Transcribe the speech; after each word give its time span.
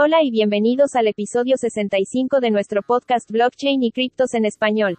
Hola 0.00 0.22
y 0.22 0.30
bienvenidos 0.30 0.94
al 0.94 1.08
episodio 1.08 1.56
65 1.56 2.38
de 2.38 2.52
nuestro 2.52 2.82
podcast 2.82 3.28
Blockchain 3.32 3.82
y 3.82 3.90
Criptos 3.90 4.32
en 4.34 4.44
Español. 4.44 4.96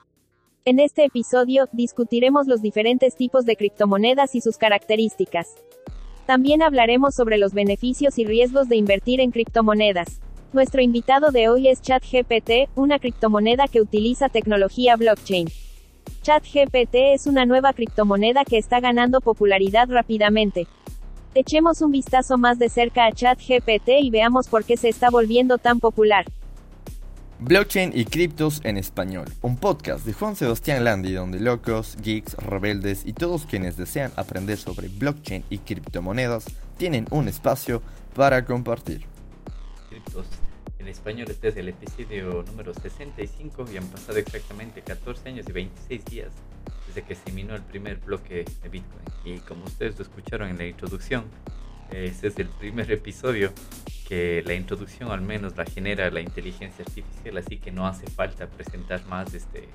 En 0.66 0.82
este 0.82 1.06
episodio, 1.06 1.70
discutiremos 1.72 2.47
los 2.47 2.62
diferentes 2.62 3.15
tipos 3.15 3.46
de 3.46 3.55
criptomonedas 3.55 4.35
y 4.35 4.41
sus 4.41 4.57
características. 4.57 5.55
También 6.25 6.62
hablaremos 6.62 7.15
sobre 7.15 7.38
los 7.38 7.54
beneficios 7.54 8.20
y 8.20 8.25
riesgos 8.25 8.67
de 8.67 8.75
invertir 8.75 9.21
en 9.21 9.31
criptomonedas. 9.31 10.20
Nuestro 10.52 10.82
invitado 10.82 11.31
de 11.31 11.47
hoy 11.47 11.70
es 11.70 11.81
ChatGPT, 11.81 12.70
una 12.75 13.00
criptomoneda 13.00 13.70
que 13.70 13.79
utiliza 13.79 14.27
tecnología 14.27 14.97
blockchain. 14.97 15.47
ChatGPT 16.23 17.13
es 17.13 17.25
una 17.25 17.45
nueva 17.45 17.71
criptomoneda 17.71 18.43
que 18.43 18.57
está 18.57 18.81
ganando 18.81 19.21
popularidad 19.21 19.88
rápidamente. 19.89 20.68
Echemos 21.36 21.82
un 21.82 21.91
vistazo 21.91 22.39
más 22.39 22.57
de 22.57 22.70
cerca 22.70 23.05
a 23.05 23.11
ChatGPT 23.11 23.89
y 24.02 24.09
veamos 24.09 24.48
por 24.48 24.66
qué 24.66 24.78
se 24.78 24.89
está 24.89 25.11
volviendo 25.11 25.59
tan 25.59 25.79
popular. 25.79 26.25
Blockchain 27.38 27.92
y 27.93 28.05
criptos 28.05 28.61
en 28.64 28.78
español, 28.78 29.28
un 29.42 29.55
podcast 29.55 30.05
de 30.05 30.14
Juan 30.14 30.36
Sebastián 30.36 30.83
Landi 30.83 31.14
donde 31.14 31.39
locos, 31.39 31.97
geeks, 32.02 32.33
rebeldes 32.33 33.05
y 33.05 33.14
todos 33.14 33.45
quienes 33.45 33.78
desean 33.78 34.11
aprender 34.16 34.58
sobre 34.58 34.88
blockchain 34.88 35.44
y 35.52 35.59
criptomonedas 35.59 36.45
tienen 36.78 37.05
un 37.11 37.28
espacio 37.28 37.83
para 38.16 38.44
compartir. 38.44 39.05
Criptos 39.88 40.25
en 40.80 40.88
español 40.88 41.27
este 41.30 41.50
es 41.50 41.58
el 41.58 41.69
episodio 41.69 42.44
número 42.47 42.73
65 42.73 43.66
y 43.72 43.77
han 43.77 43.86
pasado 43.86 44.17
exactamente 44.17 44.81
14 44.81 45.30
años 45.30 45.45
y 45.47 45.52
26 45.52 46.05
días 46.05 46.31
desde 47.00 47.08
que 47.08 47.16
se 47.16 47.31
minó 47.31 47.56
el 47.56 47.62
primer 47.62 47.98
bloque 47.98 48.45
de 48.62 48.70
Bitcoin. 48.70 49.03
Y 49.23 49.39
como 49.39 49.66
ustedes 49.66 49.98
lo 49.98 50.03
escucharon 50.03 50.50
en 50.50 50.58
la 50.58 50.66
introducción, 50.66 51.25
este 51.92 52.28
es 52.28 52.39
el 52.39 52.48
primer 52.48 52.92
episodio 52.92 53.52
que 54.08 54.44
la 54.45 54.53
introducción 54.53 55.12
al 55.12 55.22
menos 55.22 55.56
la 55.56 55.66
genera 55.66 56.09
la 56.09 56.22
inteligencia 56.22 56.84
artificial, 56.84 57.38
así 57.38 57.58
que 57.58 57.72
no 57.72 57.88
hace 57.88 58.08
falta 58.08 58.47
presentar 58.47 59.06
más 59.06 59.33
este, 59.33 59.69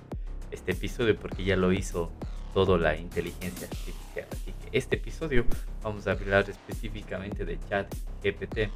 este 0.50 0.72
episodio 0.72 1.16
porque 1.16 1.44
ya 1.44 1.56
lo 1.56 1.72
hizo 1.72 2.12
todo 2.52 2.78
la 2.78 2.96
inteligencia 2.96 3.66
artificial. 3.66 4.26
Así 4.30 4.52
que 4.52 4.76
este 4.76 4.96
episodio 4.96 5.44
vamos 5.82 6.06
a 6.06 6.12
hablar 6.12 6.48
específicamente 6.48 7.44
de 7.44 7.58
ChatGPT, 7.68 8.70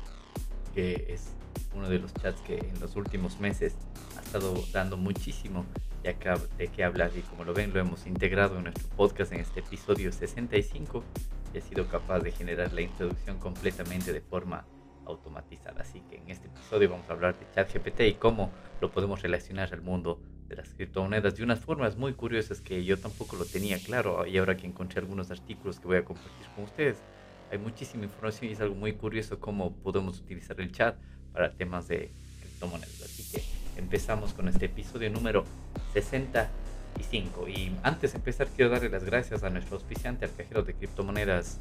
que 0.74 1.06
es 1.08 1.32
uno 1.74 1.88
de 1.88 1.98
los 1.98 2.14
chats 2.14 2.40
que 2.42 2.58
en 2.58 2.80
los 2.80 2.96
últimos 2.96 3.40
meses 3.40 3.74
ha 4.16 4.20
estado 4.20 4.54
dando 4.72 4.96
muchísimo 4.96 5.64
de 6.02 6.68
qué 6.68 6.84
hablar 6.84 7.10
y 7.16 7.20
como 7.22 7.44
lo 7.44 7.52
ven 7.52 7.72
lo 7.74 7.80
hemos 7.80 8.06
integrado 8.06 8.56
en 8.56 8.64
nuestro 8.64 8.88
podcast 8.96 9.32
en 9.32 9.40
este 9.40 9.60
episodio 9.60 10.12
65 10.12 11.04
y 11.52 11.58
ha 11.58 11.60
sido 11.60 11.86
capaz 11.88 12.20
de 12.20 12.30
generar 12.30 12.72
la 12.72 12.82
introducción 12.82 13.38
completamente 13.38 14.12
de 14.12 14.20
forma 14.20 14.64
automatizada. 15.04 15.82
Así 15.82 16.00
que 16.08 16.16
en 16.16 16.30
este 16.30 16.46
episodio 16.46 16.90
vamos 16.90 17.08
a 17.10 17.12
hablar 17.12 17.38
de 17.38 17.46
ChatGPT 17.54 18.00
y 18.02 18.14
cómo 18.14 18.50
lo 18.80 18.90
podemos 18.90 19.22
relacionar 19.22 19.72
al 19.72 19.82
mundo 19.82 20.20
de 20.46 20.56
las 20.56 20.72
criptomonedas 20.72 21.36
de 21.36 21.42
unas 21.42 21.60
formas 21.60 21.96
muy 21.96 22.14
curiosas 22.14 22.60
que 22.60 22.84
yo 22.84 22.98
tampoco 22.98 23.36
lo 23.36 23.44
tenía 23.44 23.78
claro 23.78 24.26
y 24.26 24.38
ahora 24.38 24.56
que 24.56 24.66
encontré 24.66 25.00
algunos 25.00 25.30
artículos 25.30 25.80
que 25.80 25.88
voy 25.88 25.96
a 25.98 26.04
compartir 26.04 26.46
con 26.54 26.64
ustedes, 26.64 27.02
hay 27.50 27.58
muchísima 27.58 28.04
información 28.04 28.50
y 28.50 28.52
es 28.52 28.60
algo 28.60 28.74
muy 28.74 28.92
curioso 28.92 29.40
cómo 29.40 29.74
podemos 29.76 30.20
utilizar 30.20 30.60
el 30.60 30.72
chat 30.72 30.96
para 31.32 31.50
temas 31.50 31.88
de 31.88 32.12
Así 32.60 33.22
que 33.30 33.44
empezamos 33.76 34.32
con 34.32 34.48
este 34.48 34.66
episodio 34.66 35.10
número 35.10 35.44
65. 35.92 37.48
Y 37.48 37.72
antes 37.84 38.12
de 38.12 38.18
empezar, 38.18 38.48
quiero 38.48 38.70
darle 38.70 38.88
las 38.88 39.04
gracias 39.04 39.44
a 39.44 39.50
nuestro 39.50 39.76
auspiciante, 39.76 40.24
al 40.24 40.34
cajero 40.34 40.62
de 40.62 40.74
criptomonedas 40.74 41.60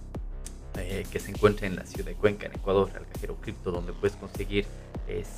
eh, 0.77 1.05
que 1.11 1.19
se 1.19 1.29
encuentra 1.29 1.67
en 1.67 1.75
la 1.75 1.85
ciudad 1.85 2.05
de 2.05 2.15
Cuenca, 2.15 2.47
en 2.47 2.53
Ecuador, 2.55 2.89
al 2.95 3.05
cajero 3.07 3.35
cripto, 3.35 3.71
donde 3.71 3.93
puedes 3.93 4.17
conseguir 4.17 4.65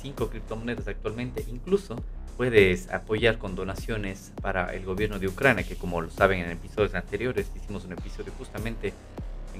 5 0.00 0.24
eh, 0.24 0.28
criptomonedas 0.30 0.88
actualmente. 0.88 1.44
Incluso 1.48 2.02
puedes 2.38 2.90
apoyar 2.90 3.36
con 3.36 3.54
donaciones 3.54 4.32
para 4.40 4.74
el 4.74 4.86
gobierno 4.86 5.18
de 5.18 5.28
Ucrania, 5.28 5.62
que 5.62 5.76
como 5.76 6.00
lo 6.00 6.08
saben 6.08 6.40
en 6.40 6.50
episodios 6.50 6.94
anteriores, 6.94 7.50
hicimos 7.54 7.84
un 7.84 7.92
episodio 7.92 8.32
justamente 8.38 8.94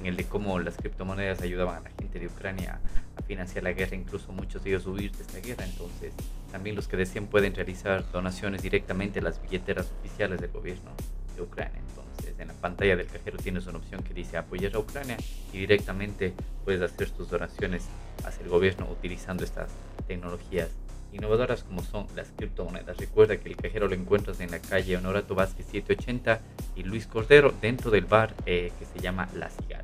en 0.01 0.07
el 0.07 0.17
de 0.17 0.23
cómo 0.23 0.57
las 0.59 0.77
criptomonedas 0.77 1.41
ayudaban 1.41 1.77
a 1.77 1.81
la 1.81 1.91
gente 1.91 2.19
de 2.19 2.25
Ucrania 2.25 2.79
a 3.15 3.21
financiar 3.21 3.63
la 3.63 3.71
guerra, 3.71 3.95
incluso 3.95 4.31
muchos 4.31 4.63
de 4.63 4.71
ellos 4.71 4.87
huir 4.87 5.11
de 5.11 5.21
esta 5.21 5.39
guerra. 5.39 5.63
Entonces, 5.63 6.11
también 6.51 6.75
los 6.75 6.87
que 6.87 6.97
deseen 6.97 7.27
pueden 7.27 7.53
realizar 7.53 8.11
donaciones 8.11 8.63
directamente 8.63 9.19
a 9.19 9.21
las 9.21 9.39
billeteras 9.39 9.91
oficiales 9.99 10.41
del 10.41 10.49
gobierno 10.49 10.89
de 11.35 11.43
Ucrania. 11.43 11.79
Entonces, 11.87 12.33
en 12.39 12.47
la 12.47 12.55
pantalla 12.55 12.95
del 12.95 13.05
cajero 13.05 13.37
tienes 13.37 13.67
una 13.67 13.77
opción 13.77 14.01
que 14.01 14.15
dice 14.15 14.37
apoyar 14.37 14.73
a 14.75 14.79
Ucrania 14.79 15.17
y 15.53 15.59
directamente 15.59 16.33
puedes 16.65 16.81
hacer 16.81 17.11
tus 17.11 17.29
donaciones 17.29 17.85
hacia 18.25 18.43
el 18.43 18.49
gobierno 18.49 18.87
utilizando 18.89 19.43
estas 19.43 19.69
tecnologías 20.07 20.69
innovadoras 21.13 21.63
como 21.63 21.83
son 21.83 22.07
las 22.15 22.31
criptomonedas. 22.35 22.97
Recuerda 22.97 23.37
que 23.37 23.49
el 23.49 23.55
cajero 23.55 23.87
lo 23.87 23.95
encuentras 23.95 24.39
en 24.39 24.51
la 24.51 24.59
calle 24.59 24.97
Honorato 24.97 25.35
Vázquez 25.35 25.65
780 25.67 26.41
y 26.75 26.83
Luis 26.83 27.07
Cordero 27.07 27.53
dentro 27.61 27.91
del 27.91 28.05
bar 28.05 28.33
eh, 28.45 28.71
que 28.79 28.85
se 28.85 28.99
llama 28.99 29.27
La 29.35 29.49
Cigala. 29.49 29.83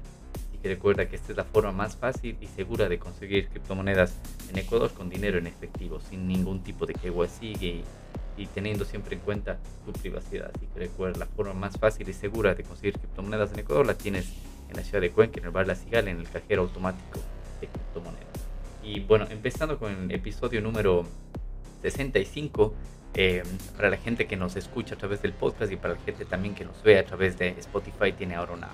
Y 0.54 0.58
que 0.58 0.70
recuerda 0.70 1.08
que 1.08 1.16
esta 1.16 1.32
es 1.32 1.38
la 1.38 1.44
forma 1.44 1.72
más 1.72 1.96
fácil 1.96 2.38
y 2.42 2.48
segura 2.48 2.90
de 2.90 3.00
conseguir 3.00 3.48
criptomonedas 3.50 4.16
en 4.50 4.58
Ecuador 4.58 4.92
con 4.94 5.10
dinero 5.10 5.38
en 5.38 5.48
efectivo, 5.48 6.00
sin 6.00 6.28
ningún 6.28 6.64
tipo 6.64 6.86
de 6.86 6.94
KYC 6.94 7.84
y, 8.38 8.46
teniendo 8.54 8.86
siempre 8.86 9.16
en 9.16 9.22
cuenta 9.22 9.58
tu 9.86 9.92
privacidad. 9.94 10.52
Así 10.56 10.68
que 10.68 10.80
recuerda, 10.80 11.20
la 11.20 11.26
forma 11.26 11.54
más 11.54 11.78
fácil 11.78 12.08
y 12.08 12.14
segura 12.14 12.54
de 12.54 12.64
conseguir 12.64 12.98
criptomonedas 13.00 13.52
en 13.54 13.60
Ecuador 13.60 13.86
la 13.86 13.96
tienes 13.96 14.32
en 14.70 14.76
la 14.76 14.84
ciudad 14.84 15.02
de 15.02 15.12
Cuenca, 15.12 15.40
en 15.40 15.46
el 15.46 15.52
bar 15.52 15.66
La 15.66 15.76
Cigala, 15.76 16.12
en 16.12 16.20
el 16.20 16.30
cajero 16.30 16.64
automático 16.64 17.20
de 17.62 17.68
criptomonedas. 17.68 18.37
Y 18.88 19.02
bueno, 19.02 19.28
empezando 19.30 19.78
con 19.78 19.92
el 19.92 20.12
episodio 20.14 20.62
número 20.62 21.06
65, 21.81 22.74
eh, 23.16 23.44
para 23.75 23.90
la 23.90 23.98
gente 23.98 24.28
que 24.28 24.38
nos 24.38 24.56
escucha 24.56 24.96
a 24.96 24.98
través 24.98 25.22
del 25.22 25.34
podcast 25.34 25.70
y 25.74 25.75
para 25.75 25.96
la 25.96 26.00
gente 26.00 26.24
también 26.24 26.56
que 26.56 26.64
nos 26.64 26.81
ve 26.84 26.98
a 26.98 27.06
través 27.06 27.38
de 27.38 27.50
Spotify, 27.59 28.14
tiene 28.14 28.36
ahora 28.36 28.53
una, 28.53 28.70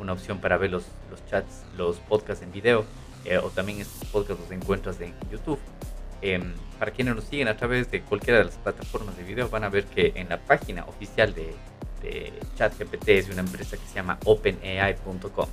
una 0.00 0.12
opción 0.12 0.38
para 0.38 0.56
ver 0.56 0.72
los, 0.72 0.86
los 1.08 1.24
chats, 1.26 1.62
los 1.76 1.98
podcasts 2.00 2.42
en 2.42 2.50
video, 2.50 2.84
eh, 3.24 3.38
o 3.38 3.48
también 3.50 3.80
estos 3.80 4.08
podcasts 4.08 4.42
los 4.42 4.50
encuentras 4.50 5.00
en 5.00 5.14
YouTube. 5.30 5.60
Em, 6.20 6.52
para 6.80 6.90
quienes 6.90 7.14
nos 7.14 7.22
siguen 7.22 7.46
a 7.46 7.56
través 7.56 7.88
de 7.92 8.02
cualquiera 8.02 8.40
de 8.40 8.46
las 8.46 8.56
plataformas 8.56 9.16
de 9.16 9.22
video, 9.22 9.48
van 9.50 9.62
a 9.62 9.68
ver 9.68 9.84
que 9.84 10.14
en 10.16 10.30
la 10.30 10.40
página 10.40 10.84
oficial 10.86 11.32
de, 11.32 11.54
de 12.02 12.32
ChatGPT 12.56 13.08
es 13.10 13.28
de 13.28 13.34
una 13.34 13.42
empresa 13.42 13.76
que 13.76 13.86
se 13.86 13.94
llama 13.94 14.18
OpenAI.com. 14.24 15.46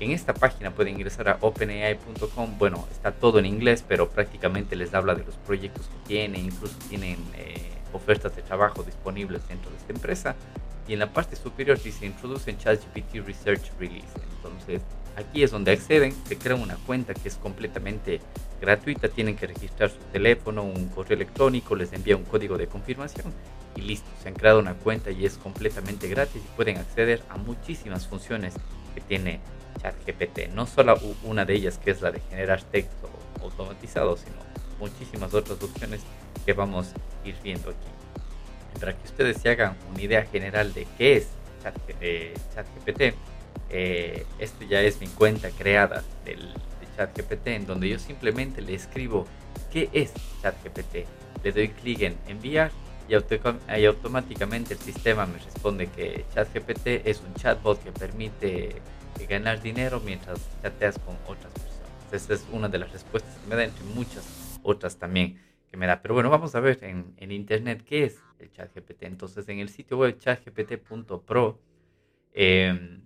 En 0.00 0.12
esta 0.12 0.32
página 0.32 0.70
pueden 0.70 0.94
ingresar 0.94 1.28
a 1.28 1.38
openai.com. 1.40 2.58
Bueno, 2.58 2.86
está 2.92 3.12
todo 3.12 3.40
en 3.40 3.46
inglés, 3.46 3.84
pero 3.86 4.08
prácticamente 4.08 4.76
les 4.76 4.94
habla 4.94 5.14
de 5.14 5.24
los 5.24 5.34
proyectos 5.36 5.86
que 5.86 6.08
tienen, 6.08 6.46
incluso 6.46 6.76
tienen 6.88 7.18
eh, 7.34 7.72
ofertas 7.92 8.36
de 8.36 8.42
trabajo 8.42 8.84
disponibles 8.84 9.46
dentro 9.48 9.70
de 9.70 9.76
esta 9.76 9.92
empresa. 9.92 10.36
Y 10.86 10.92
en 10.92 11.00
la 11.00 11.12
parte 11.12 11.34
superior 11.36 11.82
dice 11.82 12.06
Introducen 12.06 12.56
ChatGPT 12.58 13.26
Research 13.26 13.72
Release. 13.78 14.06
Entonces, 14.36 14.82
aquí 15.16 15.42
es 15.42 15.50
donde 15.50 15.72
acceden, 15.72 16.14
se 16.26 16.38
crean 16.38 16.62
una 16.62 16.76
cuenta 16.76 17.12
que 17.12 17.28
es 17.28 17.34
completamente 17.34 18.20
gratuita, 18.60 19.08
tienen 19.08 19.36
que 19.36 19.48
registrar 19.48 19.90
su 19.90 19.98
teléfono, 20.12 20.62
un 20.62 20.88
correo 20.88 21.16
electrónico, 21.16 21.74
les 21.74 21.92
envía 21.92 22.16
un 22.16 22.24
código 22.24 22.56
de 22.56 22.68
confirmación 22.68 23.32
y 23.76 23.82
listo, 23.82 24.08
se 24.22 24.28
han 24.28 24.34
creado 24.34 24.58
una 24.58 24.74
cuenta 24.74 25.10
y 25.10 25.24
es 25.24 25.36
completamente 25.36 26.08
gratis 26.08 26.42
y 26.44 26.56
pueden 26.56 26.78
acceder 26.78 27.22
a 27.28 27.36
muchísimas 27.36 28.06
funciones 28.06 28.54
que 28.94 29.00
tiene 29.00 29.40
ChatGPT. 29.82 30.48
No 30.54 30.66
solo 30.66 30.98
una 31.24 31.44
de 31.44 31.54
ellas 31.54 31.78
que 31.78 31.90
es 31.90 32.02
la 32.02 32.10
de 32.10 32.20
generar 32.30 32.62
texto 32.62 33.08
automatizado, 33.42 34.16
sino 34.16 34.36
muchísimas 34.78 35.34
otras 35.34 35.62
opciones 35.62 36.00
que 36.44 36.52
vamos 36.52 36.92
a 36.92 37.28
ir 37.28 37.36
viendo 37.42 37.70
aquí. 37.70 38.80
Para 38.80 38.96
que 38.96 39.06
ustedes 39.06 39.38
se 39.38 39.50
hagan 39.50 39.76
una 39.90 40.02
idea 40.02 40.24
general 40.24 40.72
de 40.72 40.86
qué 40.96 41.16
es 41.16 41.28
ChatGPT, 41.62 43.14
eh, 43.70 44.24
esto 44.38 44.64
ya 44.64 44.80
es 44.80 45.00
mi 45.00 45.08
cuenta 45.08 45.50
creada 45.50 46.04
del, 46.24 46.40
de 46.40 46.96
ChatGPT, 46.96 47.48
en 47.48 47.66
donde 47.66 47.88
yo 47.88 47.98
simplemente 47.98 48.62
le 48.62 48.74
escribo 48.74 49.26
qué 49.72 49.90
es 49.92 50.12
ChatGPT. 50.42 51.06
Le 51.42 51.52
doy 51.52 51.68
clic 51.68 52.02
en 52.02 52.16
enviar 52.26 52.70
y, 53.08 53.12
y, 53.12 53.84
automáticamente 53.86 54.74
el 54.74 54.80
sistema 54.80 55.26
me 55.26 55.38
responde 55.38 55.86
que 55.88 56.24
ChatGPT 56.34 57.06
es 57.06 57.20
un 57.20 57.34
chatbot 57.34 57.82
que 57.82 57.92
permite 57.92 58.82
ganar 59.26 59.62
dinero 59.62 60.00
mientras 60.04 60.40
chateas 60.62 60.98
con 60.98 61.16
otras 61.26 61.52
personas. 61.52 62.12
Esa 62.12 62.34
es 62.34 62.46
una 62.52 62.68
de 62.68 62.78
las 62.78 62.92
respuestas 62.92 63.34
que 63.36 63.48
me 63.48 63.56
da, 63.56 63.64
entre 63.64 63.84
muchas 63.84 64.58
otras 64.62 64.96
también 64.98 65.40
que 65.70 65.76
me 65.76 65.86
da. 65.86 66.00
Pero 66.00 66.14
bueno, 66.14 66.30
vamos 66.30 66.54
a 66.54 66.60
ver 66.60 66.78
en, 66.82 67.32
internet 67.32 67.82
qué 67.84 68.04
es 68.04 68.22
el 68.38 68.50
chat 68.52 68.74
GPT. 68.74 69.02
Entonces, 69.02 69.48
en 69.48 69.58
el 69.58 69.68
sitio 69.68 69.98
web 69.98 70.18
chatgpt.pro 70.18 71.60
eh, 72.32 73.00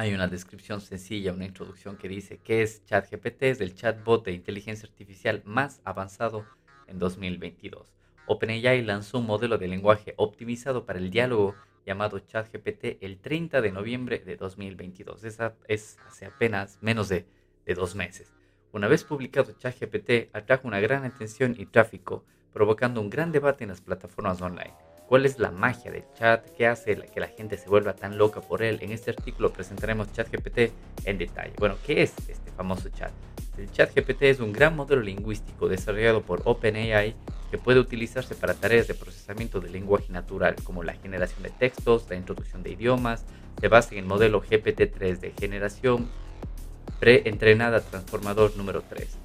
hay 0.00 0.14
una 0.14 0.28
descripción 0.28 0.80
sencilla, 0.80 1.32
una 1.32 1.44
introducción 1.44 1.98
que 1.98 2.08
dice 2.08 2.38
qué 2.42 2.62
es 2.62 2.82
ChatGPT, 2.86 3.42
es 3.42 3.60
el 3.60 3.74
chatbot 3.74 4.24
de 4.24 4.32
inteligencia 4.32 4.88
artificial 4.88 5.42
más 5.44 5.82
avanzado 5.84 6.46
en 6.86 6.98
2022. 6.98 7.92
OpenAI 8.26 8.82
lanzó 8.82 9.18
un 9.18 9.26
modelo 9.26 9.58
de 9.58 9.68
lenguaje 9.68 10.14
optimizado 10.16 10.86
para 10.86 10.98
el 10.98 11.10
diálogo 11.10 11.54
llamado 11.90 12.20
ChatGPT 12.20 13.02
el 13.02 13.18
30 13.18 13.60
de 13.60 13.72
noviembre 13.72 14.20
de 14.20 14.36
2022. 14.36 15.24
Esa 15.24 15.54
es 15.66 15.98
hace 16.06 16.24
apenas 16.24 16.78
menos 16.80 17.08
de, 17.08 17.26
dos 17.74 17.94
meses. 17.94 18.32
Una 18.72 18.88
vez 18.88 19.04
publicado 19.04 19.52
ChatGPT, 19.52 20.34
atrajo 20.34 20.66
una 20.66 20.80
gran 20.80 21.04
atención 21.04 21.54
y 21.56 21.66
tráfico, 21.66 22.24
provocando 22.52 23.00
un 23.00 23.10
gran 23.10 23.30
debate 23.30 23.64
en 23.64 23.70
las 23.70 23.80
plataformas 23.80 24.40
online. 24.40 24.74
¿Cuál 25.08 25.26
es 25.26 25.38
la 25.38 25.50
magia 25.50 25.90
del 25.90 26.04
chat? 26.14 26.48
¿Qué 26.56 26.66
hace 26.66 26.96
que 26.96 27.20
la 27.20 27.28
gente 27.28 27.58
se 27.58 27.68
vuelva 27.68 27.94
tan 27.94 28.18
loca 28.18 28.40
por 28.40 28.62
él? 28.62 28.78
En 28.82 28.92
este 28.92 29.10
artículo 29.10 29.52
presentaremos 29.52 30.12
ChatGPT 30.12 30.72
en 31.04 31.18
detalle. 31.18 31.52
Bueno, 31.58 31.76
¿qué 31.84 32.02
es 32.02 32.14
este 32.28 32.50
famoso 32.52 32.88
chat? 32.90 33.12
El 33.60 33.70
ChatGPT 33.70 34.22
es 34.22 34.40
un 34.40 34.52
gran 34.52 34.74
modelo 34.74 35.02
lingüístico 35.02 35.68
desarrollado 35.68 36.22
por 36.22 36.40
OpenAI 36.46 37.14
que 37.50 37.58
puede 37.58 37.78
utilizarse 37.78 38.34
para 38.34 38.54
tareas 38.54 38.88
de 38.88 38.94
procesamiento 38.94 39.60
de 39.60 39.68
lenguaje 39.68 40.10
natural, 40.10 40.56
como 40.64 40.82
la 40.82 40.94
generación 40.94 41.42
de 41.42 41.50
textos, 41.50 42.06
la 42.08 42.16
introducción 42.16 42.62
de 42.62 42.70
idiomas. 42.70 43.26
Se 43.60 43.68
basa 43.68 43.92
en 43.92 43.98
el 43.98 44.04
modelo 44.06 44.42
GPT-3 44.42 45.18
de 45.18 45.32
generación 45.38 46.08
preentrenada 47.00 47.80
transformador 47.80 48.56
número 48.56 48.82
3, 48.88 49.18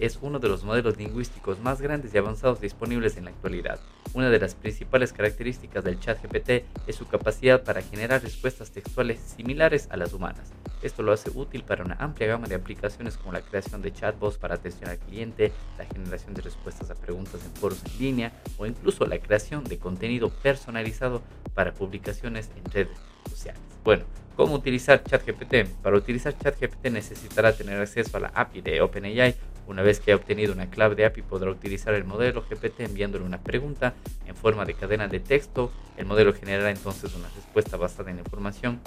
es 0.00 0.18
uno 0.20 0.38
de 0.38 0.48
los 0.48 0.64
modelos 0.64 0.96
lingüísticos 0.96 1.60
más 1.60 1.80
grandes 1.80 2.14
y 2.14 2.18
avanzados 2.18 2.60
disponibles 2.60 3.16
en 3.16 3.24
la 3.24 3.30
actualidad. 3.30 3.80
Una 4.12 4.28
de 4.28 4.38
las 4.38 4.54
principales 4.54 5.12
características 5.12 5.84
del 5.84 5.98
chat 5.98 6.22
GPT 6.22 6.64
es 6.86 6.96
su 6.96 7.06
capacidad 7.06 7.62
para 7.62 7.82
generar 7.82 8.22
respuestas 8.22 8.70
textuales 8.70 9.20
similares 9.20 9.88
a 9.90 9.96
las 9.96 10.12
humanas. 10.12 10.52
Esto 10.82 11.02
lo 11.02 11.12
hace 11.12 11.30
útil 11.34 11.64
para 11.64 11.84
una 11.84 11.96
amplia 11.98 12.28
gama 12.28 12.46
de 12.46 12.54
aplicaciones 12.54 13.16
como 13.16 13.32
la 13.32 13.40
creación 13.40 13.82
de 13.82 13.92
chatbots 13.92 14.38
para 14.38 14.56
atención 14.56 14.90
al 14.90 14.98
cliente, 14.98 15.52
la 15.78 15.84
generación 15.84 16.34
de 16.34 16.42
respuestas 16.42 16.90
a 16.90 16.94
preguntas 16.94 17.40
en 17.44 17.52
foros 17.52 17.82
en 17.84 17.98
línea 17.98 18.32
o 18.58 18.66
incluso 18.66 19.06
la 19.06 19.18
creación 19.18 19.64
de 19.64 19.78
contenido 19.78 20.30
personalizado 20.30 21.22
para 21.54 21.72
publicaciones 21.72 22.50
en 22.56 22.70
redes 22.70 22.98
sociales. 23.28 23.60
Bueno, 23.84 24.04
¿Cómo 24.38 24.54
utilizar 24.54 25.02
ChatGPT? 25.02 25.82
Para 25.82 25.96
utilizar 25.96 26.32
ChatGPT 26.38 26.90
necesitará 26.92 27.52
tener 27.52 27.80
acceso 27.80 28.16
a 28.18 28.20
la 28.20 28.28
API 28.28 28.60
de 28.60 28.80
OpenAI. 28.80 29.34
Una 29.68 29.82
vez 29.82 30.00
que 30.00 30.10
haya 30.10 30.20
obtenido 30.20 30.54
una 30.54 30.70
clave 30.70 30.94
de 30.94 31.04
API 31.04 31.20
podrá 31.20 31.50
utilizar 31.50 31.92
el 31.92 32.04
modelo 32.04 32.42
GPT 32.42 32.80
enviándole 32.80 33.26
una 33.26 33.42
pregunta 33.42 33.92
en 34.26 34.34
forma 34.34 34.64
de 34.64 34.72
cadena 34.72 35.08
de 35.08 35.20
texto. 35.20 35.70
El 35.98 36.06
modelo 36.06 36.32
generará 36.32 36.70
entonces 36.70 37.14
una 37.14 37.28
respuesta 37.28 37.76
basada 37.76 38.08
en 38.08 38.16
la 38.16 38.22
información 38.22 38.80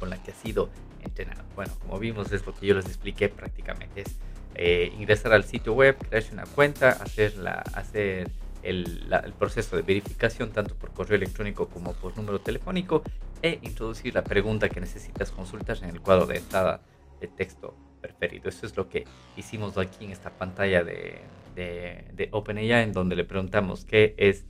con 0.00 0.08
la 0.08 0.20
que 0.22 0.30
ha 0.30 0.34
sido 0.34 0.70
entrenado. 1.02 1.44
Bueno, 1.54 1.74
como 1.80 1.98
vimos 1.98 2.32
es 2.32 2.46
lo 2.46 2.54
que 2.54 2.66
yo 2.66 2.74
les 2.74 2.86
expliqué 2.86 3.28
prácticamente. 3.28 4.00
Es 4.00 4.16
eh, 4.54 4.90
ingresar 4.96 5.34
al 5.34 5.44
sitio 5.44 5.74
web, 5.74 5.98
crearse 5.98 6.32
una 6.32 6.46
cuenta, 6.46 6.88
hacer, 6.88 7.36
la, 7.36 7.62
hacer 7.74 8.30
el, 8.62 9.12
el, 9.12 9.32
proceso 9.34 9.76
de 9.76 9.82
verificación 9.82 10.52
tanto 10.52 10.74
por 10.74 10.90
correo 10.94 11.16
electrónico 11.16 11.68
como 11.68 11.92
por 11.92 12.16
número 12.16 12.40
telefónico 12.40 13.02
e 13.42 13.58
introducir 13.60 14.14
la 14.14 14.24
pregunta 14.24 14.70
que 14.70 14.80
necesitas 14.80 15.30
consultar 15.32 15.76
en 15.82 15.90
el 15.90 16.00
cuadro 16.00 16.24
de 16.24 16.38
entrada 16.38 16.80
de 17.20 17.28
texto 17.28 17.76
preferido. 18.00 18.48
Eso 18.48 18.66
es 18.66 18.76
lo 18.76 18.88
que 18.88 19.04
hicimos 19.36 19.76
aquí 19.78 20.04
en 20.04 20.12
esta 20.12 20.30
pantalla 20.30 20.84
de, 20.84 21.20
de, 21.54 22.28
OpenAI 22.32 22.84
en 22.84 22.92
donde 22.92 23.16
le 23.16 23.24
preguntamos 23.24 23.84
qué 23.84 24.14
es 24.16 24.44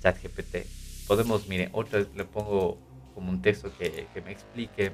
ChatGPT. 0.00 0.66
Podemos, 1.06 1.48
mire, 1.48 1.70
otra 1.72 2.00
vez 2.00 2.08
le 2.14 2.24
pongo 2.24 2.78
como 3.14 3.30
un 3.30 3.42
texto 3.42 3.70
que, 3.78 4.06
que 4.12 4.20
me 4.20 4.32
explique 4.32 4.92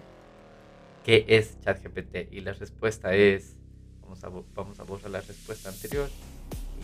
qué 1.05 1.25
es 1.29 1.61
ChatGPT 1.61 2.33
y 2.33 2.41
la 2.41 2.53
respuesta 2.53 3.15
es, 3.15 3.56
vamos 4.03 4.25
a, 4.25 4.31
vamos 4.55 4.81
a 4.81 4.85
borrar 4.85 5.11
la 5.11 5.21
respuesta 5.21 5.69
anterior 5.69 6.09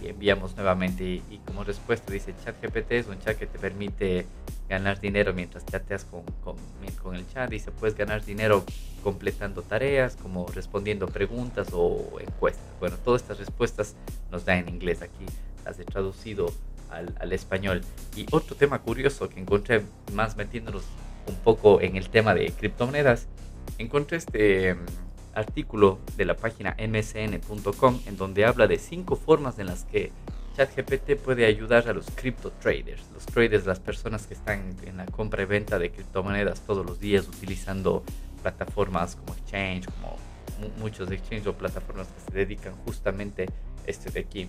y 0.02 0.08
enviamos 0.08 0.56
nuevamente 0.56 1.04
y, 1.04 1.40
como 1.46 1.64
respuesta 1.64 2.12
dice 2.12 2.34
ChatGPT 2.44 2.92
es 2.92 3.06
un 3.06 3.18
chat 3.18 3.36
que 3.36 3.46
te 3.46 3.58
permite 3.58 4.26
ganar 4.68 5.00
dinero 5.00 5.34
mientras 5.34 5.66
chateas 5.66 6.04
con, 6.04 6.22
con, 6.44 6.56
con, 7.02 7.16
el 7.16 7.28
chat. 7.28 7.50
Dice, 7.50 7.72
puedes 7.72 7.96
ganar 7.96 8.24
dinero 8.24 8.64
completando 9.02 9.62
tareas, 9.62 10.16
como 10.16 10.46
respondiendo 10.46 11.08
preguntas 11.08 11.68
o 11.72 12.18
encuestas. 12.20 12.64
Bueno, 12.78 12.96
todas 13.04 13.22
estas 13.22 13.38
respuestas 13.38 13.96
nos 14.30 14.44
da 14.44 14.56
en 14.56 14.68
inglés. 14.68 15.02
Aquí 15.02 15.26
las 15.64 15.78
he 15.80 15.84
traducido 15.84 16.52
al, 16.88 17.12
al 17.18 17.32
español. 17.32 17.82
Y 18.16 18.26
otro 18.30 18.54
tema 18.54 18.80
curioso 18.80 19.28
que 19.28 19.40
encontré, 19.40 19.82
más 20.12 20.36
metiéndonos 20.36 20.84
un 21.26 21.34
poco 21.36 21.80
en 21.80 21.96
el 21.96 22.08
tema 22.08 22.32
de 22.34 22.52
criptomonedas, 22.52 23.26
encontré 23.78 24.18
este 24.18 24.76
artículo 25.34 25.98
de 26.16 26.24
la 26.24 26.36
página 26.36 26.76
msn.com 26.78 28.00
en 28.06 28.16
donde 28.16 28.44
habla 28.44 28.66
de 28.66 28.78
cinco 28.78 29.16
formas 29.16 29.58
en 29.58 29.66
las 29.66 29.84
que 29.84 30.12
ChatGPT 30.56 31.16
puede 31.16 31.46
ayudar 31.46 31.88
a 31.88 31.92
los 31.92 32.06
cripto 32.10 32.50
traders, 32.60 33.02
los 33.14 33.24
traders, 33.26 33.66
las 33.66 33.80
personas 33.80 34.26
que 34.26 34.34
están 34.34 34.76
en 34.84 34.96
la 34.96 35.06
compra 35.06 35.42
y 35.42 35.46
venta 35.46 35.78
de 35.78 35.90
criptomonedas 35.90 36.60
todos 36.62 36.84
los 36.84 37.00
días 37.00 37.28
utilizando 37.28 38.02
plataformas 38.42 39.16
como 39.16 39.34
Exchange, 39.34 39.86
como 39.86 40.16
muchos 40.78 41.10
Exchange 41.10 41.46
o 41.46 41.54
plataformas 41.54 42.08
que 42.08 42.32
se 42.32 42.38
dedican 42.38 42.74
justamente 42.84 43.44
a 43.44 43.46
este 43.86 44.10
de 44.10 44.20
aquí. 44.20 44.48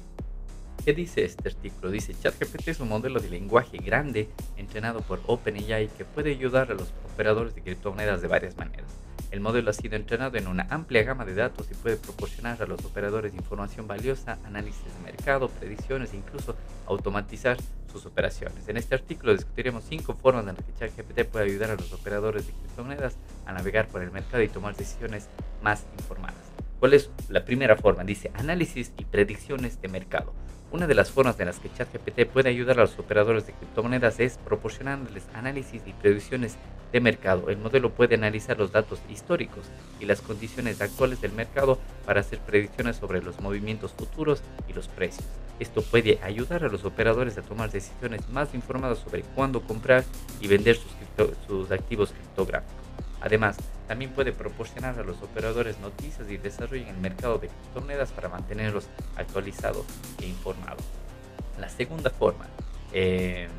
¿Qué 0.83 0.93
dice 0.93 1.23
este 1.23 1.49
artículo? 1.49 1.91
Dice, 1.91 2.15
ChatGPT 2.19 2.69
es 2.69 2.79
un 2.79 2.89
modelo 2.89 3.19
de 3.19 3.29
lenguaje 3.29 3.77
grande 3.77 4.29
entrenado 4.57 5.01
por 5.01 5.21
OpenAI 5.27 5.87
que 5.89 6.05
puede 6.05 6.31
ayudar 6.31 6.71
a 6.71 6.73
los 6.73 6.91
operadores 7.13 7.53
de 7.53 7.61
criptomonedas 7.61 8.21
de 8.23 8.27
varias 8.27 8.57
maneras. 8.57 8.87
El 9.31 9.39
modelo 9.39 9.69
ha 9.69 9.73
sido 9.73 9.95
entrenado 9.95 10.37
en 10.37 10.47
una 10.47 10.67
amplia 10.69 11.03
gama 11.03 11.23
de 11.23 11.33
datos 11.33 11.67
y 11.71 11.73
puede 11.73 11.95
proporcionar 11.95 12.61
a 12.61 12.65
los 12.65 12.83
operadores 12.83 13.33
información 13.33 13.87
valiosa, 13.87 14.37
análisis 14.43 14.83
de 14.83 15.11
mercado, 15.11 15.47
predicciones 15.47 16.13
e 16.13 16.17
incluso 16.17 16.57
automatizar 16.85 17.57
sus 17.89 18.05
operaciones. 18.05 18.67
En 18.67 18.75
este 18.75 18.93
artículo 18.93 19.33
discutiremos 19.33 19.85
cinco 19.87 20.15
formas 20.15 20.45
en 20.47 20.55
las 20.55 20.65
que 20.65 20.73
ChatGPT 20.73 21.31
puede 21.31 21.45
ayudar 21.45 21.71
a 21.71 21.75
los 21.75 21.93
operadores 21.93 22.47
de 22.47 22.53
criptomonedas 22.53 23.15
a 23.45 23.53
navegar 23.53 23.87
por 23.87 24.01
el 24.01 24.11
mercado 24.11 24.43
y 24.43 24.49
tomar 24.49 24.75
decisiones 24.75 25.29
más 25.61 25.85
informadas. 25.97 26.35
¿Cuál 26.81 26.93
es 26.93 27.09
la 27.29 27.45
primera 27.45 27.77
forma? 27.77 28.03
Dice 28.03 28.31
análisis 28.33 28.91
y 28.97 29.05
predicciones 29.05 29.81
de 29.81 29.87
mercado. 29.87 30.33
Una 30.71 30.87
de 30.87 30.95
las 30.95 31.11
formas 31.11 31.37
en 31.41 31.47
las 31.47 31.59
que 31.59 31.69
ChatGPT 31.69 32.31
puede 32.31 32.47
ayudar 32.47 32.79
a 32.79 32.83
los 32.83 32.97
operadores 32.97 33.45
de 33.45 33.51
criptomonedas 33.51 34.21
es 34.21 34.37
proporcionándoles 34.37 35.23
análisis 35.33 35.81
y 35.85 35.91
predicciones 35.91 36.55
de 36.93 37.01
mercado. 37.01 37.49
El 37.49 37.57
modelo 37.57 37.89
puede 37.91 38.15
analizar 38.15 38.57
los 38.57 38.71
datos 38.71 39.01
históricos 39.09 39.65
y 39.99 40.05
las 40.05 40.21
condiciones 40.21 40.79
actuales 40.79 41.19
del 41.19 41.33
mercado 41.33 41.77
para 42.05 42.21
hacer 42.21 42.39
predicciones 42.39 42.95
sobre 42.95 43.21
los 43.21 43.41
movimientos 43.41 43.91
futuros 43.91 44.43
y 44.69 44.71
los 44.71 44.87
precios. 44.87 45.27
Esto 45.59 45.81
puede 45.81 46.19
ayudar 46.23 46.63
a 46.63 46.69
los 46.69 46.85
operadores 46.85 47.37
a 47.37 47.41
tomar 47.41 47.69
decisiones 47.69 48.29
más 48.29 48.53
informadas 48.55 48.99
sobre 48.99 49.23
cuándo 49.23 49.61
comprar 49.63 50.05
y 50.39 50.47
vender 50.47 50.77
sus, 51.47 51.69
activos 51.69 52.13
criptográficos. 52.13 52.73
Además, 53.19 53.57
también 53.91 54.11
puede 54.11 54.31
proporcionar 54.31 54.97
a 54.97 55.03
los 55.03 55.21
operadores 55.21 55.77
noticias 55.79 56.31
y 56.31 56.37
desarrollo 56.37 56.83
en 56.83 56.95
el 56.95 57.01
mercado 57.01 57.39
de 57.39 57.49
criptomonedas 57.49 58.13
para 58.13 58.29
mantenerlos 58.29 58.87
actualizados 59.17 59.85
e 60.21 60.27
informados. 60.27 60.85
La 61.59 61.67
segunda 61.67 62.09
forma 62.09 62.47
eh, 62.93 63.49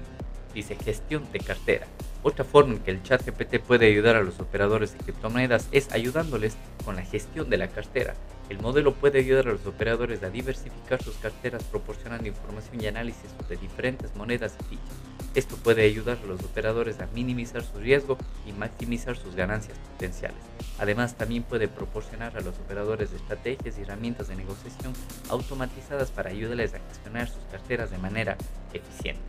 dice 0.54 0.74
gestión 0.76 1.30
de 1.34 1.38
cartera. 1.40 1.86
Otra 2.22 2.46
forma 2.46 2.72
en 2.72 2.78
que 2.78 2.92
el 2.92 3.02
chat 3.02 3.26
GPT 3.26 3.60
puede 3.60 3.86
ayudar 3.88 4.16
a 4.16 4.22
los 4.22 4.40
operadores 4.40 4.94
de 4.94 5.00
criptomonedas 5.00 5.68
es 5.70 5.92
ayudándoles 5.92 6.56
con 6.82 6.96
la 6.96 7.02
gestión 7.02 7.50
de 7.50 7.58
la 7.58 7.68
cartera. 7.68 8.14
El 8.48 8.58
modelo 8.58 8.94
puede 8.94 9.18
ayudar 9.18 9.48
a 9.48 9.52
los 9.52 9.66
operadores 9.66 10.22
a 10.22 10.30
diversificar 10.30 11.02
sus 11.02 11.16
carteras 11.16 11.62
proporcionando 11.64 12.26
información 12.26 12.80
y 12.80 12.86
análisis 12.86 13.34
de 13.50 13.56
diferentes 13.58 14.16
monedas 14.16 14.56
y 14.62 14.76
fichas. 14.76 15.11
Esto 15.34 15.56
puede 15.56 15.84
ayudar 15.84 16.18
a 16.22 16.26
los 16.26 16.42
operadores 16.42 17.00
a 17.00 17.06
minimizar 17.14 17.62
su 17.62 17.78
riesgo 17.78 18.18
y 18.46 18.52
maximizar 18.52 19.16
sus 19.16 19.34
ganancias 19.34 19.78
potenciales. 19.78 20.42
Además, 20.78 21.16
también 21.16 21.42
puede 21.42 21.68
proporcionar 21.68 22.36
a 22.36 22.40
los 22.42 22.58
operadores 22.58 23.12
estrategias 23.12 23.78
y 23.78 23.82
herramientas 23.82 24.28
de 24.28 24.36
negociación 24.36 24.92
automatizadas 25.30 26.10
para 26.10 26.30
ayudarles 26.30 26.74
a 26.74 26.80
gestionar 26.88 27.28
sus 27.28 27.42
carteras 27.50 27.90
de 27.90 27.98
manera 27.98 28.36
eficiente. 28.74 29.22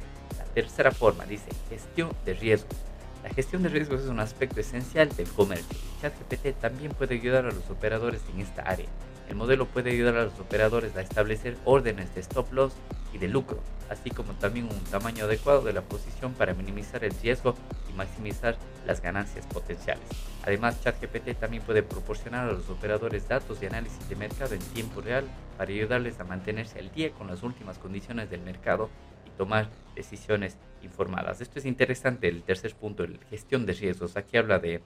Tercera 0.53 0.91
forma, 0.91 1.25
dice 1.25 1.49
gestión 1.69 2.11
de 2.25 2.33
riesgos. 2.33 2.75
La 3.23 3.29
gestión 3.29 3.63
de 3.63 3.69
riesgos 3.69 4.01
es 4.01 4.07
un 4.07 4.19
aspecto 4.19 4.59
esencial 4.59 5.09
del 5.15 5.27
comercio. 5.29 5.77
ChatGPT 6.01 6.59
también 6.59 6.91
puede 6.91 7.15
ayudar 7.15 7.45
a 7.45 7.51
los 7.51 7.69
operadores 7.69 8.21
en 8.33 8.41
esta 8.41 8.61
área. 8.63 8.87
El 9.29 9.35
modelo 9.35 9.65
puede 9.65 9.91
ayudar 9.91 10.17
a 10.17 10.25
los 10.25 10.39
operadores 10.39 10.95
a 10.97 11.01
establecer 11.01 11.57
órdenes 11.63 12.13
de 12.13 12.21
stop 12.21 12.51
loss 12.51 12.73
y 13.13 13.17
de 13.17 13.29
lucro, 13.29 13.61
así 13.93 14.11
como 14.11 14.33
también 14.33 14.65
un 14.65 14.83
tamaño 14.91 15.25
adecuado 15.25 15.61
de 15.61 15.73
la 15.73 15.81
posición 15.81 16.33
para 16.33 16.53
minimizar 16.53 17.03
el 17.03 17.13
riesgo 17.21 17.55
y 17.89 17.93
maximizar 17.93 18.57
las 18.85 19.01
ganancias 19.01 19.45
potenciales. 19.47 20.03
Además, 20.43 20.81
ChatGPT 20.81 21.39
también 21.39 21.63
puede 21.63 21.83
proporcionar 21.83 22.49
a 22.49 22.51
los 22.51 22.69
operadores 22.69 23.27
datos 23.27 23.59
de 23.59 23.67
análisis 23.67 24.07
de 24.09 24.15
mercado 24.15 24.53
en 24.53 24.61
tiempo 24.61 25.01
real 25.01 25.25
para 25.57 25.71
ayudarles 25.71 26.19
a 26.19 26.25
mantenerse 26.25 26.79
al 26.79 26.91
día 26.91 27.11
con 27.11 27.27
las 27.27 27.43
últimas 27.43 27.77
condiciones 27.77 28.29
del 28.29 28.41
mercado 28.41 28.89
tomar 29.37 29.69
decisiones 29.95 30.57
informadas. 30.81 31.41
Esto 31.41 31.59
es 31.59 31.65
interesante, 31.65 32.27
el 32.27 32.43
tercer 32.43 32.75
punto, 32.75 33.05
la 33.05 33.17
gestión 33.29 33.65
de 33.65 33.73
riesgos. 33.73 34.17
Aquí 34.17 34.37
habla 34.37 34.59
de 34.59 34.81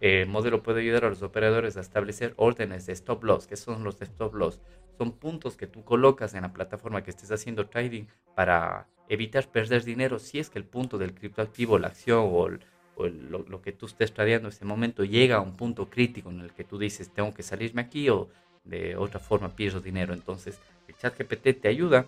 el 0.00 0.28
modelo 0.28 0.62
puede 0.62 0.80
ayudar 0.80 1.04
a 1.04 1.08
los 1.08 1.22
operadores 1.22 1.76
a 1.76 1.80
establecer 1.80 2.34
órdenes 2.36 2.86
de 2.86 2.92
stop 2.92 3.24
loss. 3.24 3.46
¿Qué 3.46 3.56
son 3.56 3.82
los 3.82 4.00
stop 4.00 4.34
loss? 4.34 4.60
Son 4.96 5.12
puntos 5.12 5.56
que 5.56 5.66
tú 5.66 5.84
colocas 5.84 6.34
en 6.34 6.42
la 6.42 6.52
plataforma 6.52 7.02
que 7.02 7.10
estés 7.10 7.30
haciendo 7.32 7.66
trading 7.66 8.04
para 8.34 8.86
evitar 9.08 9.48
perder 9.48 9.84
dinero 9.84 10.18
si 10.18 10.38
es 10.38 10.50
que 10.50 10.58
el 10.58 10.64
punto 10.64 10.98
del 10.98 11.14
criptoactivo, 11.14 11.78
la 11.78 11.88
acción 11.88 12.28
o, 12.30 12.48
lo, 12.48 13.62
que 13.62 13.72
tú 13.72 13.86
estés 13.86 14.12
tradeando 14.12 14.48
en 14.48 14.52
ese 14.52 14.64
momento 14.64 15.04
llega 15.04 15.36
a 15.36 15.40
un 15.40 15.56
punto 15.56 15.88
crítico 15.88 16.30
en 16.30 16.40
el 16.40 16.52
que 16.52 16.64
tú 16.64 16.78
dices 16.78 17.10
tengo 17.10 17.32
que 17.32 17.44
salirme 17.44 17.82
aquí 17.82 18.08
o 18.08 18.28
de 18.64 18.96
otra 18.96 19.20
forma 19.20 19.54
pierdo 19.54 19.80
dinero. 19.80 20.12
Entonces, 20.14 20.60
el 20.88 20.96
chat 20.96 21.16
GPT 21.18 21.60
te 21.60 21.68
ayuda 21.68 22.06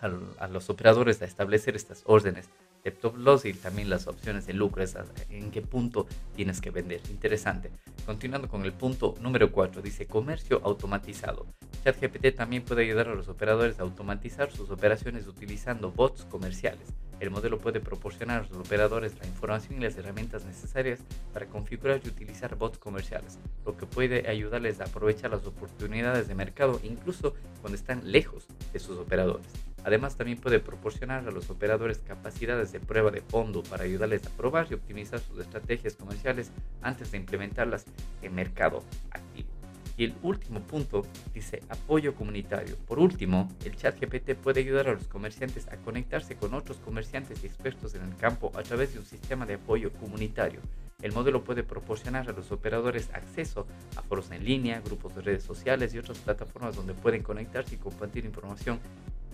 a, 0.00 0.48
los 0.48 0.70
operadores 0.70 1.20
a 1.22 1.26
establecer 1.26 1.76
estas 1.76 2.02
órdenes 2.06 2.48
de 2.84 2.90
top 2.90 3.16
loss 3.16 3.44
y 3.44 3.52
también 3.52 3.90
las 3.90 4.06
opciones 4.06 4.46
de 4.46 4.54
lucro, 4.54 4.84
en 5.28 5.50
qué 5.50 5.62
punto 5.62 6.06
tienes 6.34 6.60
que 6.60 6.70
vender. 6.70 7.00
Interesante. 7.10 7.70
Continuando 8.06 8.48
con 8.48 8.64
el 8.64 8.72
punto 8.72 9.14
número 9.20 9.52
4, 9.52 9.82
dice 9.82 10.06
comercio 10.06 10.60
automatizado. 10.64 11.46
ChatGPT 11.84 12.34
también 12.36 12.62
puede 12.62 12.82
ayudar 12.82 13.08
a 13.08 13.14
los 13.14 13.28
operadores 13.28 13.78
a 13.78 13.82
automatizar 13.82 14.50
sus 14.50 14.70
operaciones 14.70 15.26
utilizando 15.26 15.90
bots 15.90 16.24
comerciales. 16.24 16.94
El 17.20 17.30
modelo 17.30 17.58
puede 17.58 17.80
proporcionar 17.80 18.40
a 18.40 18.48
los 18.48 18.66
operadores 18.66 19.18
la 19.18 19.26
información 19.26 19.76
y 19.78 19.82
las 19.82 19.96
herramientas 19.96 20.46
necesarias 20.46 21.00
para 21.34 21.46
configurar 21.46 22.00
y 22.02 22.08
utilizar 22.08 22.56
bots 22.56 22.78
comerciales, 22.78 23.38
lo 23.66 23.76
que 23.76 23.84
puede 23.84 24.26
ayudarles 24.28 24.80
a 24.80 24.84
aprovechar 24.84 25.30
las 25.30 25.46
oportunidades 25.46 26.28
de 26.28 26.34
mercado 26.34 26.80
incluso 26.82 27.34
cuando 27.60 27.76
están 27.76 28.10
lejos 28.10 28.46
de 28.72 28.78
sus 28.78 28.96
operadores. 28.96 29.46
Además, 29.84 30.16
también 30.16 30.38
puede 30.38 30.60
proporcionar 30.60 31.26
a 31.26 31.30
los 31.30 31.50
operadores 31.50 31.98
capacidades 31.98 32.72
de 32.72 32.80
prueba 32.80 33.10
de 33.10 33.22
fondo 33.22 33.62
para 33.62 33.84
ayudarles 33.84 34.26
a 34.26 34.30
probar 34.30 34.66
y 34.70 34.74
optimizar 34.74 35.20
sus 35.20 35.38
estrategias 35.38 35.94
comerciales 35.94 36.50
antes 36.82 37.10
de 37.10 37.18
implementarlas 37.18 37.86
en 38.22 38.34
mercado 38.34 38.82
activo. 39.10 39.48
Y 39.96 40.04
el 40.04 40.14
último 40.22 40.60
punto 40.60 41.06
dice 41.34 41.62
apoyo 41.68 42.14
comunitario. 42.14 42.76
Por 42.86 42.98
último, 42.98 43.50
el 43.66 43.76
chat 43.76 44.00
GPT 44.00 44.34
puede 44.34 44.60
ayudar 44.60 44.88
a 44.88 44.94
los 44.94 45.06
comerciantes 45.06 45.68
a 45.68 45.76
conectarse 45.76 46.36
con 46.36 46.54
otros 46.54 46.78
comerciantes 46.78 47.44
y 47.44 47.46
expertos 47.46 47.94
en 47.94 48.04
el 48.04 48.16
campo 48.16 48.50
a 48.54 48.62
través 48.62 48.94
de 48.94 49.00
un 49.00 49.04
sistema 49.04 49.44
de 49.44 49.54
apoyo 49.54 49.92
comunitario. 49.92 50.60
El 51.02 51.12
modelo 51.12 51.44
puede 51.44 51.62
proporcionar 51.62 52.28
a 52.28 52.32
los 52.32 52.50
operadores 52.50 53.10
acceso 53.12 53.66
a 53.96 54.02
foros 54.02 54.30
en 54.30 54.42
línea, 54.42 54.80
grupos 54.80 55.14
de 55.14 55.22
redes 55.22 55.42
sociales 55.42 55.94
y 55.94 55.98
otras 55.98 56.18
plataformas 56.18 56.76
donde 56.76 56.94
pueden 56.94 57.22
conectarse 57.22 57.74
y 57.74 57.78
compartir 57.78 58.24
información 58.24 58.80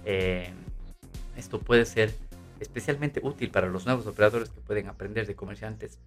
eh, 0.07 0.51
esto 1.37 1.59
puede 1.61 1.85
ser 1.85 2.15
especialmente 2.61 3.21
útil 3.23 3.51
para 3.51 3.67
los 3.67 3.85
nuevos 3.85 4.07
operadores 4.07 4.49
que 4.49 4.61
pueden 4.61 4.89
aprender 4.89 5.27
de 5.27 5.35
comerciantes 5.35 5.99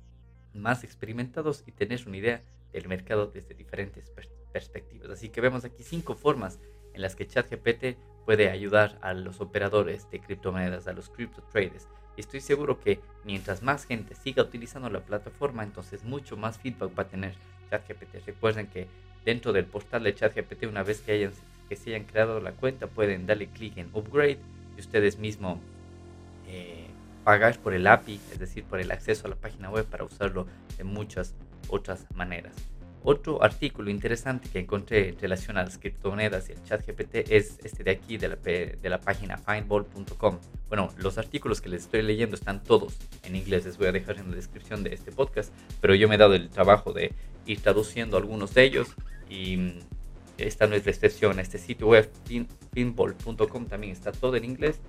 más 0.53 0.83
experimentados 0.83 1.63
y 1.67 1.71
tener 1.71 2.01
una 2.07 2.17
idea 2.17 2.41
del 2.73 2.87
mercado 2.87 3.27
desde 3.27 3.53
diferentes 3.53 4.11
perspectivas. 4.51 5.09
Así 5.09 5.29
que 5.29 5.41
vemos 5.41 5.65
aquí 5.65 5.83
cinco 5.83 6.15
formas 6.15 6.59
en 6.93 7.01
las 7.01 7.15
que 7.15 7.27
ChatGPT 7.27 7.97
puede 8.25 8.49
ayudar 8.49 8.97
a 9.01 9.13
los 9.13 9.41
operadores 9.41 10.09
de 10.09 10.19
criptomonedas, 10.19 10.87
a 10.87 10.93
los 10.93 11.09
crypto 11.09 11.43
traders. 11.51 11.87
Y 12.17 12.21
estoy 12.21 12.41
seguro 12.41 12.79
que 12.79 12.99
mientras 13.25 13.61
más 13.61 13.85
gente 13.85 14.15
siga 14.15 14.43
utilizando 14.43 14.89
la 14.89 15.01
plataforma, 15.01 15.63
entonces 15.63 16.03
mucho 16.03 16.37
más 16.37 16.57
feedback 16.57 16.97
va 16.97 17.03
a 17.03 17.07
tener 17.07 17.35
ChatGPT. 17.69 18.25
Recuerden 18.25 18.67
que 18.67 18.87
dentro 19.25 19.53
del 19.53 19.65
portal 19.65 20.03
de 20.03 20.15
ChatGPT, 20.15 20.63
una 20.63 20.83
vez 20.83 21.01
que 21.01 21.11
hayan 21.11 21.33
que 21.69 21.75
se 21.75 21.91
hayan 21.91 22.05
creado 22.05 22.41
la 22.41 22.51
cuenta 22.51 22.87
pueden 22.87 23.27
darle 23.27 23.47
clic 23.47 23.77
en 23.77 23.89
Upgrade 23.93 24.39
y 24.75 24.79
ustedes 24.81 25.19
mismos 25.19 25.59
eh, 26.47 26.87
pagar 27.23 27.59
por 27.59 27.73
el 27.73 27.85
API, 27.85 28.19
es 28.31 28.39
decir, 28.39 28.63
por 28.63 28.79
el 28.79 28.91
acceso 28.91 29.27
a 29.27 29.29
la 29.29 29.35
página 29.35 29.69
web 29.69 29.85
para 29.85 30.03
usarlo 30.03 30.47
de 30.77 30.83
muchas 30.83 31.35
otras 31.69 32.05
maneras. 32.15 32.53
Otro 33.01 33.41
artículo 33.41 33.89
interesante 33.89 34.49
que 34.49 34.59
encontré 34.59 35.09
en 35.09 35.19
relación 35.19 35.57
a 35.57 35.63
las 35.63 35.77
criptomonedas 35.77 36.49
y 36.49 36.51
el 36.51 36.63
chat 36.63 36.85
GPT 36.85 37.31
es 37.31 37.57
este 37.63 37.83
de 37.83 37.91
aquí, 37.91 38.17
de 38.17 38.27
la, 38.27 38.35
de 38.35 38.89
la 38.89 38.99
página 38.99 39.37
findball.com. 39.37 40.39
Bueno, 40.67 40.89
los 40.97 41.17
artículos 41.17 41.61
que 41.61 41.69
les 41.69 41.83
estoy 41.83 42.01
leyendo 42.01 42.35
están 42.35 42.61
todos 42.61 42.97
en 43.23 43.37
inglés, 43.37 43.65
les 43.65 43.77
voy 43.77 43.87
a 43.87 43.91
dejar 43.93 44.17
en 44.17 44.31
la 44.31 44.35
descripción 44.35 44.83
de 44.83 44.93
este 44.93 45.13
podcast, 45.13 45.53
pero 45.79 45.95
yo 45.95 46.09
me 46.09 46.15
he 46.15 46.17
dado 46.17 46.33
el 46.33 46.49
trabajo 46.49 46.91
de 46.91 47.13
ir 47.45 47.61
traduciendo 47.61 48.17
algunos 48.17 48.53
de 48.53 48.63
ellos 48.63 48.89
y 49.29 49.79
esta 50.47 50.67
no 50.67 50.75
es 50.75 50.85
la 50.85 50.91
excepción. 50.91 51.39
Este 51.39 51.57
sitio 51.57 51.87
web, 51.87 52.09
pinball.com, 52.73 53.65
también 53.67 53.93
está 53.93 54.11
todo 54.11 54.35
en 54.35 54.45
inglés 54.45 54.79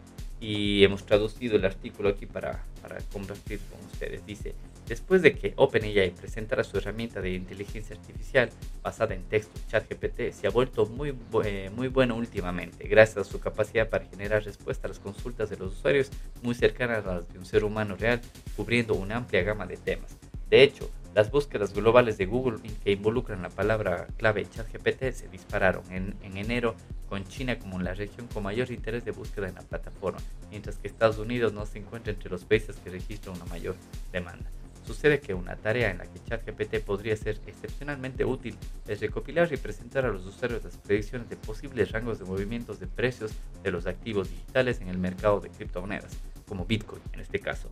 y 0.41 0.83
hemos 0.85 1.05
traducido 1.05 1.57
el 1.57 1.65
artículo 1.65 2.09
aquí 2.09 2.27
para, 2.27 2.65
para 2.81 2.99
compartir 3.13 3.61
con 3.71 3.85
ustedes. 3.87 4.25
Dice, 4.25 4.55
después 4.89 5.21
de 5.21 5.35
que 5.35 5.53
OpenAI 5.57 6.13
presentara 6.13 6.65
su 6.65 6.79
herramienta 6.79 7.21
de 7.21 7.35
inteligencia 7.35 7.95
artificial 7.95 8.49
basada 8.83 9.15
en 9.15 9.23
texto, 9.25 9.61
ChatGPT 9.69 10.33
se 10.33 10.47
ha 10.47 10.51
vuelto 10.51 10.87
muy, 10.87 11.15
eh, 11.45 11.71
muy 11.75 11.89
bueno 11.89 12.17
últimamente, 12.17 12.89
gracias 12.89 13.19
a 13.19 13.31
su 13.31 13.39
capacidad 13.39 13.91
para 13.91 14.07
generar 14.07 14.43
respuestas 14.43 14.87
a 14.87 14.89
las 14.89 14.99
consultas 14.99 15.51
de 15.51 15.59
los 15.59 15.75
usuarios 15.75 16.11
muy 16.43 16.55
cercanas 16.55 17.07
a 17.07 17.17
las 17.17 17.33
de 17.33 17.39
un 17.39 17.45
ser 17.45 17.63
humano 17.63 17.97
real, 17.97 18.21
cubriendo 18.57 18.95
una 18.95 19.19
amplia 19.19 19.43
gama 19.43 19.67
de 19.67 19.77
temas. 19.77 20.17
De 20.49 20.63
hecho, 20.63 20.91
las 21.15 21.31
búsquedas 21.31 21.75
globales 21.75 22.19
de 22.19 22.27
Google 22.27 22.59
que 22.85 22.93
involucran 22.93 23.43
la 23.43 23.49
palabra 23.49 24.07
clave 24.17 24.49
ChatGPT 24.49 25.13
se 25.13 25.29
dispararon 25.29 25.83
en, 25.91 26.17
enero 26.23 26.77
con 27.09 27.25
China 27.25 27.59
como 27.59 27.81
la 27.81 27.95
región 27.95 28.29
con 28.29 28.45
mayor 28.45 28.71
interés 28.71 29.05
de 29.05 29.11
búsqueda 29.11 29.49
en 29.49 29.57
la 29.57 29.63
plataforma, 29.63 30.21
mientras 30.51 30.77
que 30.77 30.87
Estados 30.87 31.19
Unidos 31.19 31.53
no 31.53 31.67
se 31.67 31.79
encuentra 31.79 32.13
entre 32.13 32.31
los 32.31 32.45
países 32.45 32.77
que 32.77 32.91
registran 32.91 33.37
una 33.37 33.47
mayor 33.47 33.75
demanda. 34.13 34.49
Sucede 34.87 35.21
que 35.21 35.35
una 35.35 35.57
tarea 35.57 35.91
en 35.91 35.99
la 35.99 36.05
que 36.05 36.21
ChatGPT 36.25 36.85
podría 36.85 37.17
ser 37.17 37.41
excepcionalmente 37.47 38.25
útil 38.25 38.57
es 38.87 39.01
recopilar 39.01 39.53
y 39.53 39.57
presentar 39.57 40.05
a 40.05 40.09
los 40.09 40.25
usuarios 40.25 40.65
las 40.65 40.77
predicciones 40.79 41.29
de 41.29 41.37
posibles 41.37 41.91
rangos 41.91 42.19
de 42.19 42.25
movimientos 42.25 42.81
de 42.81 42.87
precios 42.87 43.33
de 43.63 43.71
los 43.73 43.87
activos 43.87 44.31
digitales 44.31 44.81
en 44.81 44.89
el 44.89 44.99
mercado 44.99 45.41
de 45.41 45.51
criptomonedas, 45.51 46.17
como 46.47 46.65
Bitcoin 46.65 47.03
en 47.13 47.21
este 47.21 47.41
caso. 47.41 47.69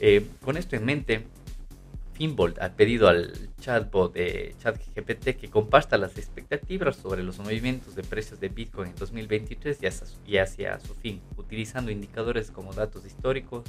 Eh, 0.00 0.26
con 0.42 0.56
esto 0.56 0.76
en 0.76 0.84
mente, 0.86 1.26
Finbold 2.20 2.58
ha 2.60 2.76
pedido 2.76 3.08
al 3.08 3.32
chatbot 3.62 4.12
de 4.12 4.54
ChatGPT 4.58 5.40
que 5.40 5.48
comparta 5.48 5.96
las 5.96 6.18
expectativas 6.18 6.96
sobre 6.96 7.22
los 7.22 7.38
movimientos 7.38 7.94
de 7.94 8.02
precios 8.02 8.38
de 8.40 8.50
Bitcoin 8.50 8.90
en 8.90 8.96
2023 8.96 9.78
y 10.26 10.36
hacia, 10.36 10.78
su 10.80 10.94
fin, 10.96 11.22
utilizando 11.38 11.90
indicadores 11.90 12.50
como 12.50 12.74
datos 12.74 13.06
históricos, 13.06 13.64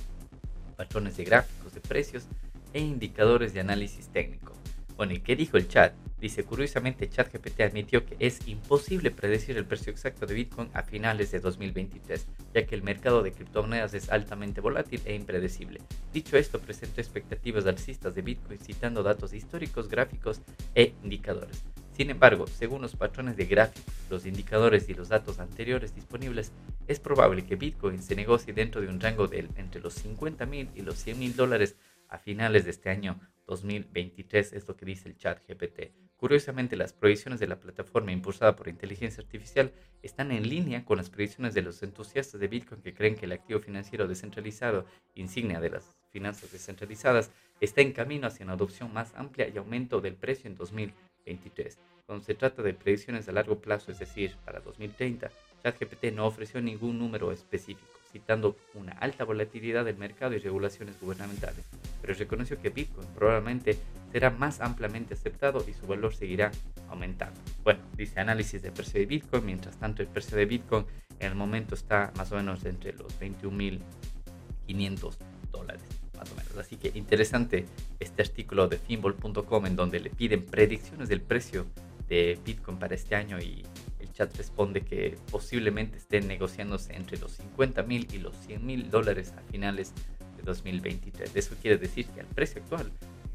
patrones 0.75 1.15
de 1.15 1.23
gráficos 1.23 1.73
de 1.73 1.79
precios 1.79 2.25
e 2.73 2.81
indicadores 2.81 3.53
de 3.53 3.61
análisis 3.61 4.09
técnico. 4.09 4.51
Bueno, 4.97 5.13
¿y 5.13 5.21
qué 5.21 5.37
dijo 5.37 5.55
el 5.55 5.69
chat? 5.69 5.93
Dice, 6.21 6.43
curiosamente, 6.43 7.09
ChatGPT 7.09 7.61
admitió 7.61 8.05
que 8.05 8.15
es 8.19 8.47
imposible 8.47 9.09
predecir 9.09 9.57
el 9.57 9.65
precio 9.65 9.91
exacto 9.91 10.27
de 10.27 10.35
Bitcoin 10.35 10.69
a 10.73 10.83
finales 10.83 11.31
de 11.31 11.39
2023, 11.39 12.27
ya 12.53 12.65
que 12.67 12.75
el 12.75 12.83
mercado 12.83 13.23
de 13.23 13.31
criptomonedas 13.31 13.95
es 13.95 14.11
altamente 14.11 14.61
volátil 14.61 15.01
e 15.05 15.15
impredecible. 15.15 15.81
Dicho 16.13 16.37
esto, 16.37 16.59
presentó 16.59 17.01
expectativas 17.01 17.65
alcistas 17.65 18.13
de 18.13 18.21
Bitcoin 18.21 18.59
citando 18.59 19.01
datos 19.01 19.33
históricos, 19.33 19.89
gráficos 19.89 20.41
e 20.75 20.93
indicadores. 21.03 21.63
Sin 21.93 22.11
embargo, 22.11 22.45
según 22.45 22.83
los 22.83 22.95
patrones 22.95 23.35
de 23.35 23.45
gráficos, 23.45 23.91
los 24.11 24.27
indicadores 24.27 24.89
y 24.89 24.93
los 24.93 25.09
datos 25.09 25.39
anteriores 25.39 25.95
disponibles, 25.95 26.51
es 26.87 26.99
probable 26.99 27.45
que 27.45 27.55
Bitcoin 27.55 27.99
se 27.99 28.15
negocie 28.15 28.53
dentro 28.53 28.79
de 28.79 28.89
un 28.89 28.99
rango 28.99 29.27
de 29.27 29.49
entre 29.55 29.81
los 29.81 29.95
50 29.95 30.45
mil 30.45 30.69
y 30.75 30.83
los 30.83 30.99
100 30.99 31.17
mil 31.17 31.35
dólares 31.35 31.77
a 32.09 32.19
finales 32.19 32.65
de 32.65 32.71
este 32.71 32.91
año 32.91 33.19
2023, 33.47 34.53
es 34.53 34.67
lo 34.67 34.75
que 34.75 34.85
dice 34.85 35.09
el 35.09 35.17
chat 35.17 35.41
GPT. 35.47 36.10
Curiosamente, 36.21 36.75
las 36.75 36.93
proyecciones 36.93 37.39
de 37.39 37.47
la 37.47 37.59
plataforma 37.59 38.11
impulsada 38.11 38.55
por 38.55 38.67
inteligencia 38.67 39.23
artificial 39.23 39.73
están 40.03 40.31
en 40.31 40.47
línea 40.47 40.85
con 40.85 40.97
las 40.97 41.09
proyecciones 41.09 41.55
de 41.55 41.63
los 41.63 41.81
entusiastas 41.81 42.39
de 42.39 42.47
Bitcoin 42.47 42.83
que 42.83 42.93
creen 42.93 43.15
que 43.15 43.25
el 43.25 43.31
activo 43.31 43.59
financiero 43.59 44.07
descentralizado, 44.07 44.85
insignia 45.15 45.59
de 45.59 45.71
las 45.71 45.97
finanzas 46.11 46.51
descentralizadas, 46.51 47.31
está 47.59 47.81
en 47.81 47.91
camino 47.91 48.27
hacia 48.27 48.43
una 48.43 48.53
adopción 48.53 48.93
más 48.93 49.15
amplia 49.15 49.49
y 49.49 49.57
aumento 49.57 49.99
del 49.99 50.13
precio 50.13 50.47
en 50.47 50.55
2023. 50.57 51.79
Cuando 52.05 52.23
se 52.23 52.35
trata 52.35 52.61
de 52.61 52.75
predicciones 52.75 53.27
a 53.27 53.31
largo 53.31 53.59
plazo, 53.59 53.91
es 53.91 53.97
decir, 53.97 54.35
para 54.45 54.59
2030, 54.59 55.31
ChatGPT 55.63 56.13
no 56.13 56.27
ofreció 56.27 56.61
ningún 56.61 56.99
número 56.99 57.31
específico 57.31 57.81
citando 58.11 58.57
una 58.73 58.91
alta 58.93 59.23
volatilidad 59.23 59.85
del 59.85 59.97
mercado 59.97 60.35
y 60.35 60.39
regulaciones 60.39 60.99
gubernamentales, 60.99 61.65
pero 62.01 62.13
reconoció 62.13 62.59
que 62.59 62.69
Bitcoin 62.69 63.07
probablemente 63.15 63.77
será 64.11 64.29
más 64.29 64.59
ampliamente 64.59 65.13
aceptado 65.13 65.63
y 65.67 65.73
su 65.73 65.87
valor 65.87 66.13
seguirá 66.13 66.51
aumentando. 66.89 67.39
Bueno, 67.63 67.79
dice 67.95 68.19
análisis 68.19 68.61
de 68.61 68.71
precio 68.71 68.99
de 68.99 69.05
Bitcoin, 69.05 69.45
mientras 69.45 69.77
tanto 69.77 70.01
el 70.01 70.07
precio 70.07 70.37
de 70.37 70.45
Bitcoin 70.45 70.85
en 71.19 71.27
el 71.27 71.35
momento 71.35 71.75
está 71.75 72.11
más 72.17 72.31
o 72.31 72.35
menos 72.35 72.65
entre 72.65 72.93
los 72.93 73.19
21.500 73.19 75.17
dólares. 75.51 75.83
Más 76.17 76.31
o 76.31 76.35
menos. 76.35 76.57
Así 76.57 76.77
que 76.77 76.91
interesante 76.93 77.65
este 77.99 78.21
artículo 78.21 78.67
de 78.67 78.77
Finball.com 78.77 79.65
en 79.65 79.75
donde 79.75 79.99
le 79.99 80.09
piden 80.09 80.45
predicciones 80.45 81.09
del 81.09 81.21
precio 81.21 81.65
de 82.07 82.37
Bitcoin 82.43 82.77
para 82.77 82.95
este 82.95 83.15
año 83.15 83.39
y 83.39 83.63
chat 84.11 84.35
responde 84.37 84.81
que 84.81 85.17
posiblemente 85.31 85.97
estén 85.97 86.27
negociándose 86.27 86.93
entre 86.93 87.17
los 87.17 87.31
50 87.33 87.83
mil 87.83 88.07
y 88.13 88.19
los 88.19 88.35
100 88.45 88.65
mil 88.65 88.89
dólares 88.89 89.33
a 89.37 89.41
finales 89.51 89.93
de 90.19 90.20
2023. 90.41 91.35
Eso 91.35 91.55
quiere 91.61 91.77
decir 91.77 92.05
que 92.07 92.21
el 92.21 92.25
precio 92.27 92.61
actual 92.61 92.91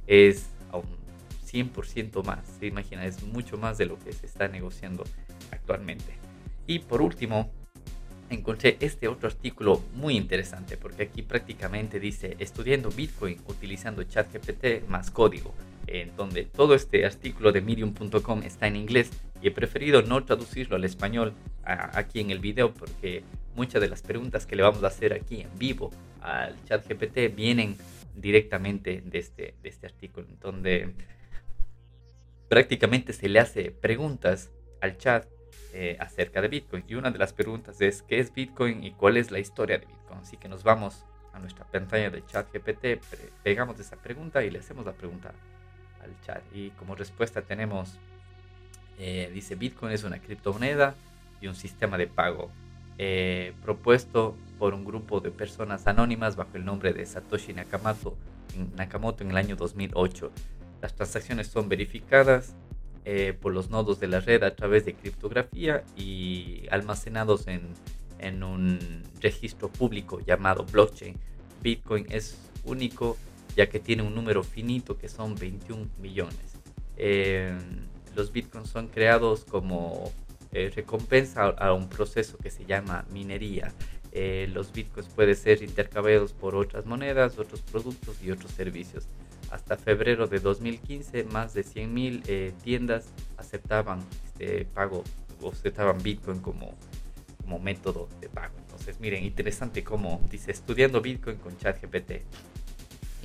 es 0.07 0.47
a 0.71 0.79
un 0.79 0.87
100% 1.51 2.25
más. 2.25 2.41
Se 2.59 2.67
imagina, 2.67 3.05
es 3.05 3.23
mucho 3.23 3.57
más 3.57 3.79
de 3.79 3.87
lo 3.87 3.99
que 3.99 4.13
se 4.13 4.27
está 4.27 4.49
negociando 4.49 5.05
actualmente. 5.51 6.13
Y 6.67 6.81
por 6.81 7.01
último, 7.01 7.51
encontré 8.31 8.77
este 8.81 9.09
otro 9.09 9.29
artículo 9.29 9.83
muy 9.95 10.17
interesante 10.17 10.77
porque 10.77 11.05
aquí 11.05 11.23
prácticamente 11.23 12.01
dice 12.01 12.37
estudiando 12.39 12.91
Bitcoin 12.91 13.41
utilizando 13.47 14.03
ChatGPT 14.03 14.89
más 14.89 15.11
código 15.11 15.55
en 15.87 16.15
donde 16.17 16.45
todo 16.45 16.75
este 16.75 17.07
artículo 17.07 17.53
de 17.53 17.61
medium.com 17.61 18.43
está 18.43 18.67
en 18.67 18.75
inglés 18.75 19.11
Y 19.41 19.49
he 19.49 19.51
preferido 19.53 20.03
no 20.03 20.25
traducirlo 20.25 20.77
al 20.77 20.85
español 20.85 21.35
aquí 21.65 22.21
en 22.21 22.31
el 22.31 22.41
video 22.41 22.73
porque 22.75 23.23
muchas 23.57 23.81
de 23.81 23.89
las 23.89 24.03
preguntas 24.03 24.47
que 24.47 24.55
le 24.55 24.63
vamos 24.63 24.85
a 24.85 24.89
hacer 24.89 25.13
aquí 25.13 25.41
en 25.41 25.59
vivo 25.59 25.91
al 26.21 26.63
chat 26.65 26.87
GPT 26.87 27.35
vienen 27.35 27.77
directamente 28.15 29.03
de 29.05 29.19
este, 29.19 29.55
este 29.63 29.87
artículo, 29.87 30.27
donde 30.41 30.95
prácticamente 32.49 33.13
se 33.13 33.29
le 33.29 33.41
hace 33.41 33.71
preguntas 33.71 34.51
al 34.81 34.99
chat 34.99 35.27
eh, 35.73 35.97
acerca 36.01 36.41
de 36.41 36.49
Bitcoin. 36.49 36.85
Y 36.87 36.95
una 36.95 37.11
de 37.11 37.19
las 37.19 37.33
preguntas 37.33 37.81
es, 37.81 38.03
¿qué 38.03 38.19
es 38.19 38.33
Bitcoin 38.33 38.85
y 38.85 38.93
cuál 38.93 39.17
es 39.17 39.31
la 39.31 39.39
historia 39.39 39.79
de 39.79 39.87
Bitcoin? 39.87 40.21
Así 40.21 40.37
que 40.37 40.49
nos 40.49 40.63
vamos 40.63 41.05
a 41.33 41.39
nuestra 41.39 41.65
pantalla 41.67 42.11
de 42.11 42.25
chat 42.27 42.47
GPT, 42.53 43.03
pegamos 43.43 43.79
esa 43.79 43.97
pregunta 43.97 44.43
y 44.43 44.51
le 44.51 44.61
hacemos 44.61 44.87
la 44.87 44.93
pregunta 44.93 45.33
al 46.03 46.19
chat. 46.23 46.43
Y 46.55 46.71
como 46.71 46.95
respuesta 46.95 47.43
tenemos, 47.43 47.99
eh, 48.99 49.31
dice, 49.33 49.55
Bitcoin 49.55 49.93
es 49.93 50.05
una 50.05 50.19
criptomoneda 50.19 50.95
y 51.41 51.49
un 51.49 51.55
sistema 51.55 51.99
de 51.99 52.07
pago 52.07 52.51
eh, 52.99 53.53
propuesto 53.63 54.37
por 54.59 54.75
un 54.75 54.85
grupo 54.85 55.21
de 55.21 55.31
personas 55.31 55.87
anónimas 55.87 56.37
bajo 56.37 56.57
el 56.57 56.65
nombre 56.65 56.93
de 56.93 57.05
Satoshi 57.05 57.53
Nakamoto 57.53 58.17
en, 58.55 58.75
Nakamoto 58.77 59.23
en 59.23 59.31
el 59.31 59.37
año 59.37 59.57
2008. 59.57 60.31
Las 60.81 60.95
transacciones 60.95 61.49
son 61.49 61.69
verificadas 61.69 62.55
eh, 63.05 63.37
por 63.41 63.53
los 63.53 63.71
nodos 63.71 64.01
de 64.01 64.09
la 64.09 64.21
red 64.21 64.43
a 64.43 64.55
través 64.55 64.85
de 64.85 64.95
criptografía 64.95 65.85
y 65.97 66.67
almacenados 66.71 67.47
en, 67.47 67.69
en 68.19 68.43
un 68.43 69.03
registro 69.21 69.69
público 69.69 70.21
llamado 70.21 70.65
blockchain. 70.65 71.17
Bitcoin 71.63 72.07
es 72.11 72.39
único 72.65 73.17
ya 73.57 73.69
que 73.69 73.81
tiene 73.81 74.03
un 74.03 74.15
número 74.15 74.43
finito 74.43 74.99
que 74.99 75.09
son 75.09 75.35
21 75.35 75.89
millones. 76.01 76.59
Eh, 76.99 77.57
los 78.15 78.33
bitcoins 78.33 78.69
son 78.69 78.89
creados 78.89 79.45
como 79.45 80.13
eh, 80.57 80.73
recompensa 80.75 81.45
a, 81.49 81.75
un 81.75 81.87
proceso 81.87 82.39
que 82.39 82.51
se 82.51 82.65
llama 82.65 83.05
minería. 83.11 83.75
Eh, 84.11 84.49
los 84.55 84.73
bitcoins 84.73 85.07
pueden 85.11 85.37
ser 85.37 85.63
intercambiados 85.63 86.33
por 86.33 86.57
otras 86.57 86.87
monedas, 86.87 87.39
otros 87.39 87.61
productos 87.61 88.17
y 88.23 88.31
otros 88.31 88.53
servicios. 88.53 89.07
Hasta 89.51 89.77
febrero 89.77 90.27
de 90.27 90.41
2015, 90.41 91.25
más 91.25 91.53
de 91.53 91.63
100.000 91.63 92.23
eh, 92.27 92.55
tiendas 92.65 93.13
aceptaban 93.37 93.99
este 94.25 94.65
pago 94.65 95.05
o 95.43 95.51
aceptaban 95.51 96.03
bitcoin 96.03 96.41
como, 96.41 96.75
como 97.43 97.59
método 97.59 98.09
de 98.23 98.31
pago. 98.31 98.55
Entonces, 98.59 98.99
miren, 98.99 99.25
interesante 99.25 99.85
como 99.85 100.27
dice 100.31 100.53
estudiando 100.53 101.03
bitcoin 101.03 101.37
con 101.37 101.55
ChatGPT. 101.59 102.23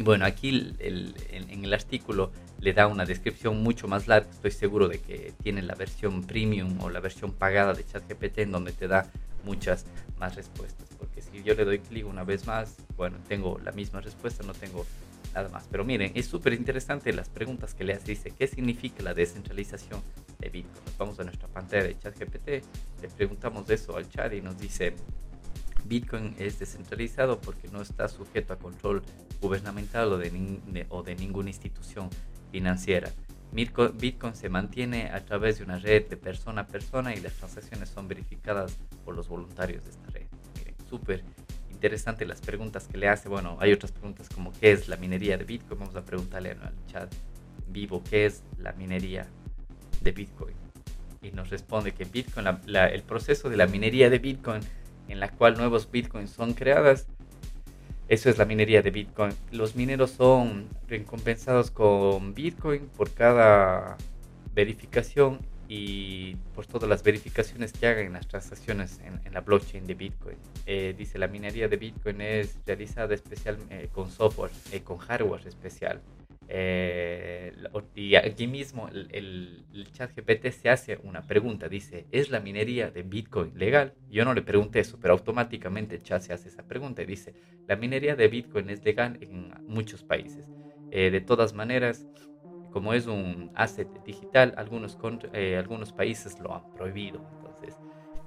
Bueno, 0.04 0.26
aquí 0.26 0.76
en, 0.80 1.64
el 1.66 1.74
artículo 1.74 2.32
le 2.60 2.74
da 2.74 2.88
una 2.88 3.06
descripción 3.06 3.62
mucho 3.62 3.88
más 3.88 4.08
larga. 4.08 4.30
Estoy 4.30 4.52
seguro 4.52 4.88
de 4.88 5.00
que 5.00 5.34
tiene 5.44 5.62
la 5.62 5.76
versión 5.76 6.24
premium 6.24 6.82
o 6.82 6.90
la 6.90 7.00
versión 7.00 7.34
pagada 7.34 7.74
de 7.74 7.86
ChatGPT 7.86 8.40
en 8.40 8.52
donde 8.52 8.72
te 8.72 8.88
da 8.88 9.12
muchas 9.44 9.86
más 10.18 10.36
respuestas. 10.36 10.88
Porque 10.98 11.22
si 11.22 11.44
yo 11.44 11.54
le 11.54 11.66
doy 11.66 11.80
clic 11.80 12.06
una 12.08 12.24
vez 12.24 12.48
más, 12.48 12.78
bueno, 12.98 13.18
tengo 13.28 13.60
la 13.60 13.72
misma 13.72 14.02
respuesta, 14.02 14.44
no 14.44 14.54
tengo 14.54 14.86
nada 15.34 15.50
más. 15.50 15.68
Pero 15.70 15.84
miren, 15.84 16.12
es 16.16 16.26
súper 16.26 16.54
interesante 16.54 17.14
las 17.14 17.30
preguntas 17.30 17.74
que 17.74 17.84
le 17.84 17.94
hace. 17.94 18.12
Dice, 18.12 18.32
¿qué 18.32 18.48
significa 18.48 19.04
la 19.04 19.14
descentralización 19.14 20.02
de 20.40 20.50
Bitcoin? 20.50 20.86
Nos 20.86 20.98
vamos 20.98 21.20
a 21.20 21.24
nuestra 21.24 21.48
pantalla 21.48 21.84
de 21.84 22.00
ChatGPT, 22.00 22.48
le 23.02 23.10
preguntamos 23.16 23.70
eso 23.70 23.98
al 23.98 24.10
chat 24.10 24.34
y 24.34 24.42
nos 24.42 24.58
dice, 24.58 24.96
Bitcoin 25.86 26.36
es 26.38 26.60
descentralizado 26.60 27.40
porque 27.40 27.68
no 27.70 27.82
está 27.82 28.08
sujeto 28.08 28.54
a 28.54 28.58
control 28.58 29.04
gubernamental 29.42 30.14
o 30.14 30.18
de, 30.18 30.86
o 30.90 31.04
de 31.04 31.16
ninguna 31.16 31.50
institución 31.50 32.10
financiera. 32.52 33.12
Bitcoin 33.52 34.36
se 34.36 34.48
mantiene 34.48 35.12
a 35.12 35.26
través 35.26 35.58
de 35.58 35.66
una 35.66 35.78
red 35.78 36.08
de 36.08 36.16
persona 36.16 36.62
a 36.62 36.68
persona 36.68 37.14
y 37.14 37.20
las 37.20 37.34
transacciones 37.34 37.90
son 37.90 38.08
verificadas 38.08 38.78
por 39.04 39.16
los 39.16 39.28
voluntarios 39.28 39.84
de 39.84 39.90
esta 39.90 40.10
red. 40.12 40.26
Miren, 40.58 40.76
súper 40.90 41.24
interesante 41.70 42.26
las 42.26 42.40
preguntas 42.40 42.88
que 42.88 42.98
le 42.98 43.10
hace. 43.10 43.28
Bueno, 43.28 43.58
hay 43.60 43.74
otras 43.74 43.92
preguntas 43.92 44.30
como 44.30 44.54
¿qué 44.54 44.72
es 44.72 44.88
la 44.88 44.96
minería 44.96 45.38
de 45.38 45.44
Bitcoin? 45.44 45.80
Vamos 45.80 45.96
a 45.96 46.06
preguntarle 46.06 46.52
al 46.52 46.74
chat 46.88 47.14
vivo 47.68 48.04
¿qué 48.10 48.26
es 48.26 48.44
la 48.58 48.72
minería 48.74 49.28
de 50.02 50.12
Bitcoin? 50.12 50.56
Y 51.22 51.32
nos 51.32 51.50
responde 51.50 51.92
que 51.92 52.06
Bitcoin, 52.06 52.48
el 52.48 53.04
proceso 53.04 53.50
de 53.50 53.58
la 53.58 53.68
minería 53.68 54.10
de 54.10 54.20
Bitcoin 54.20 54.62
en 55.08 55.20
la 55.20 55.30
cual 55.30 55.58
nuevos 55.58 55.90
bitcoins 55.92 56.32
son 56.32 56.54
creadas. 56.54 57.08
Eso 58.12 58.30
es 58.30 58.38
la 58.38 58.44
minería 58.44 58.82
de 58.82 58.92
Bitcoin. 58.92 59.32
Los 59.52 59.78
mineros 59.78 60.12
son 60.12 60.68
recompensados 60.90 61.72
con 61.72 62.34
Bitcoin 62.34 62.88
por 62.88 63.14
cada 63.14 63.96
verificación 64.54 65.40
y 65.70 66.36
por 66.54 66.66
todas 66.66 66.90
las 66.90 67.04
verificaciones 67.04 67.72
que 67.72 67.88
hagan 67.88 68.08
en 68.08 68.12
las 68.12 68.28
transacciones 68.28 69.00
en, 69.06 69.34
la 69.34 69.40
blockchain 69.40 69.88
de 69.88 69.94
Bitcoin. 69.94 70.36
Eh, 70.66 70.94
dice 70.98 71.18
la 71.20 71.30
minería 71.30 71.70
de 71.70 71.78
Bitcoin 71.78 72.20
es 72.20 72.58
realizada 72.66 73.16
especial 73.16 73.58
eh, 73.70 73.88
con 73.94 74.12
software, 74.12 74.52
eh, 74.74 74.82
con 74.82 74.98
hardware 74.98 75.48
especial. 75.48 76.02
Eh, 76.54 77.54
y 77.96 78.16
aquí 78.16 78.46
mismo 78.46 78.90
el, 78.90 79.08
el, 79.72 79.92
chat 79.94 80.12
GPT 80.14 80.52
se 80.52 80.70
hace 80.70 81.00
una 81.02 81.22
pregunta, 81.22 81.70
dice, 81.70 82.08
¿es 82.12 82.30
la 82.30 82.42
minería 82.42 82.92
de 82.92 83.04
Bitcoin 83.04 83.58
legal? 83.58 83.94
Yo 84.10 84.26
no 84.26 84.34
le 84.34 84.42
pregunté 84.42 84.82
eso, 84.82 85.00
pero 85.00 85.14
automáticamente 85.14 85.96
el 85.96 86.04
chat 86.04 86.22
se 86.22 86.34
hace 86.34 86.50
esa 86.50 86.68
pregunta 86.68 87.04
y 87.04 87.06
dice, 87.06 87.34
la 87.68 87.78
minería 87.78 88.18
de 88.18 88.28
Bitcoin 88.28 88.70
es 88.70 88.84
legal 88.84 89.18
en 89.22 89.54
muchos 89.66 90.04
países. 90.04 90.50
Eh, 90.92 91.10
de 91.10 91.22
todas 91.22 91.54
maneras, 91.54 92.06
como 92.70 92.94
es 92.94 93.08
un 93.08 93.50
asset 93.54 93.88
digital, 94.04 94.54
algunos, 94.58 94.98
eh, 95.32 95.56
algunos 95.56 95.94
países 95.94 96.38
lo 96.42 96.54
han 96.54 96.64
prohibido. 96.74 97.22
Entonces, 97.38 97.78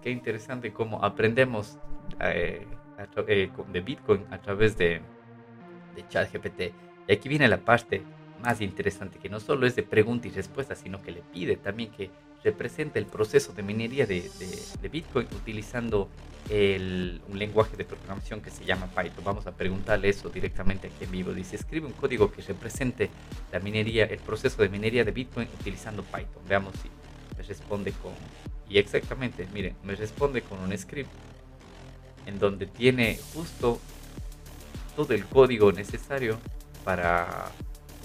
qué 0.01 0.11
interesante 0.11 0.73
cómo 0.73 1.05
aprendemos 1.05 1.77
de 2.19 3.81
Bitcoin 3.85 4.25
a 4.31 4.39
través 4.39 4.79
de, 4.79 5.03
de 5.95 6.09
ChatGPT. 6.09 6.73
Y 7.09 7.13
aquí 7.13 7.29
viene 7.29 7.49
la 7.49 7.59
parte 7.59 8.03
más 8.43 8.61
interesante, 8.61 9.19
que 9.19 9.29
no 9.29 9.41
solo 9.41 9.67
es 9.67 9.75
de 9.75 9.83
pregunta 9.83 10.29
y 10.29 10.31
respuesta, 10.31 10.75
sino 10.75 11.03
que 11.03 11.13
le 11.13 11.23
pide 11.33 11.57
también 11.57 11.91
que 11.91 12.11
represente 12.45 12.99
el 12.99 13.07
proceso 13.07 13.55
de 13.55 13.63
minería 13.63 14.07
de, 14.07 14.31
de, 14.83 14.89
Bitcoin 14.91 15.27
utilizando 15.35 16.11
el, 16.51 17.23
un 17.29 17.39
lenguaje 17.39 17.75
de 17.77 17.87
programación 17.87 18.43
que 18.43 18.51
se 18.51 18.67
llama 18.67 18.87
Python. 18.89 19.25
Vamos 19.25 19.47
a 19.47 19.53
preguntarle 19.53 20.11
eso 20.11 20.29
directamente 20.29 20.89
aquí 20.89 21.05
en 21.05 21.11
vivo. 21.11 21.33
Dice, 21.33 21.57
escribe 21.57 21.87
un 21.87 21.95
código 21.95 22.31
que 22.31 22.43
represente 22.43 23.09
la 23.51 23.61
minería, 23.61 24.05
el 24.05 24.19
proceso 24.19 24.61
de 24.61 24.69
minería 24.69 25.05
de 25.05 25.13
Bitcoin 25.13 25.49
utilizando 25.59 26.03
Python. 26.03 26.43
Veamos 26.47 26.75
si 26.83 26.91
me 27.37 27.43
responde 27.43 27.93
con... 27.93 28.13
Y 28.69 28.77
exactamente, 28.77 29.49
miren, 29.55 29.75
me 29.83 29.95
responde 29.95 30.43
con 30.43 30.59
un 30.61 30.77
script 30.77 31.11
en 32.27 32.39
donde 32.39 32.67
tiene 32.67 33.19
justo 33.33 33.81
todo 34.97 35.15
el 35.15 35.25
código 35.25 35.73
necesario 35.73 36.39
para 36.85 37.51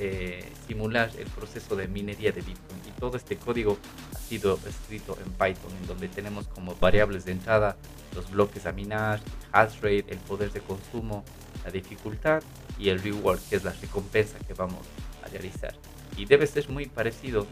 eh, 0.02 0.50
simular 0.66 1.12
el 1.18 1.28
proceso 1.28 1.76
de 1.76 1.90
minería 1.90 2.32
de 2.32 2.42
Bitcoin. 2.42 2.80
Y 2.88 2.92
todo 3.00 3.18
este 3.18 3.36
código 3.36 3.78
ha 4.16 4.18
sido 4.18 4.58
escrito 4.66 5.18
en 5.24 5.32
Python, 5.34 5.76
en 5.82 5.88
donde 5.88 6.08
tenemos 6.08 6.48
como 6.48 6.74
variables 6.76 7.26
de 7.26 7.34
entrada 7.34 7.76
los 8.16 8.32
bloques 8.32 8.66
a 8.66 8.72
minar, 8.72 9.20
hash 9.52 9.76
rate, 9.82 10.06
el 10.08 10.20
poder 10.20 10.54
de 10.54 10.62
consumo, 10.62 11.26
la 11.66 11.72
dificultad 11.72 12.42
y 12.80 12.90
el 12.90 13.02
reward, 13.02 13.40
que 13.50 13.58
es 13.58 13.66
la 13.66 13.74
recompensa 13.74 14.40
que 14.40 14.54
vamos 14.54 14.86
a 15.24 15.28
realizar. 15.28 15.76
Y 16.16 16.26
debe 16.26 16.48
ser 16.48 16.70
muy 16.70 16.86
parecido 16.86 17.46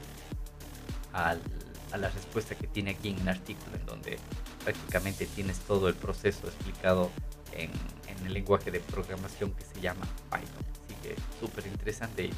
a 1.12 1.36
la 1.98 2.10
respuesta 2.10 2.56
que 2.56 2.68
tiene 2.68 2.92
aquí 2.92 3.10
en 3.10 3.20
el 3.20 3.28
artículo, 3.28 3.76
en 3.76 3.86
donde 3.86 4.20
prácticamente 4.64 5.26
tienes 5.26 5.60
todo 5.60 5.90
el 5.90 5.96
proceso 5.96 6.48
explicado 6.48 7.12
en 7.52 7.72
el 8.26 8.34
lenguaje 8.34 8.72
de 8.72 8.80
programación 8.80 9.52
que 9.52 9.66
se 9.66 9.82
llama 9.82 10.06
Python 10.32 10.78
súper 11.40 11.66
interesante 11.68 12.26
y, 12.26 12.34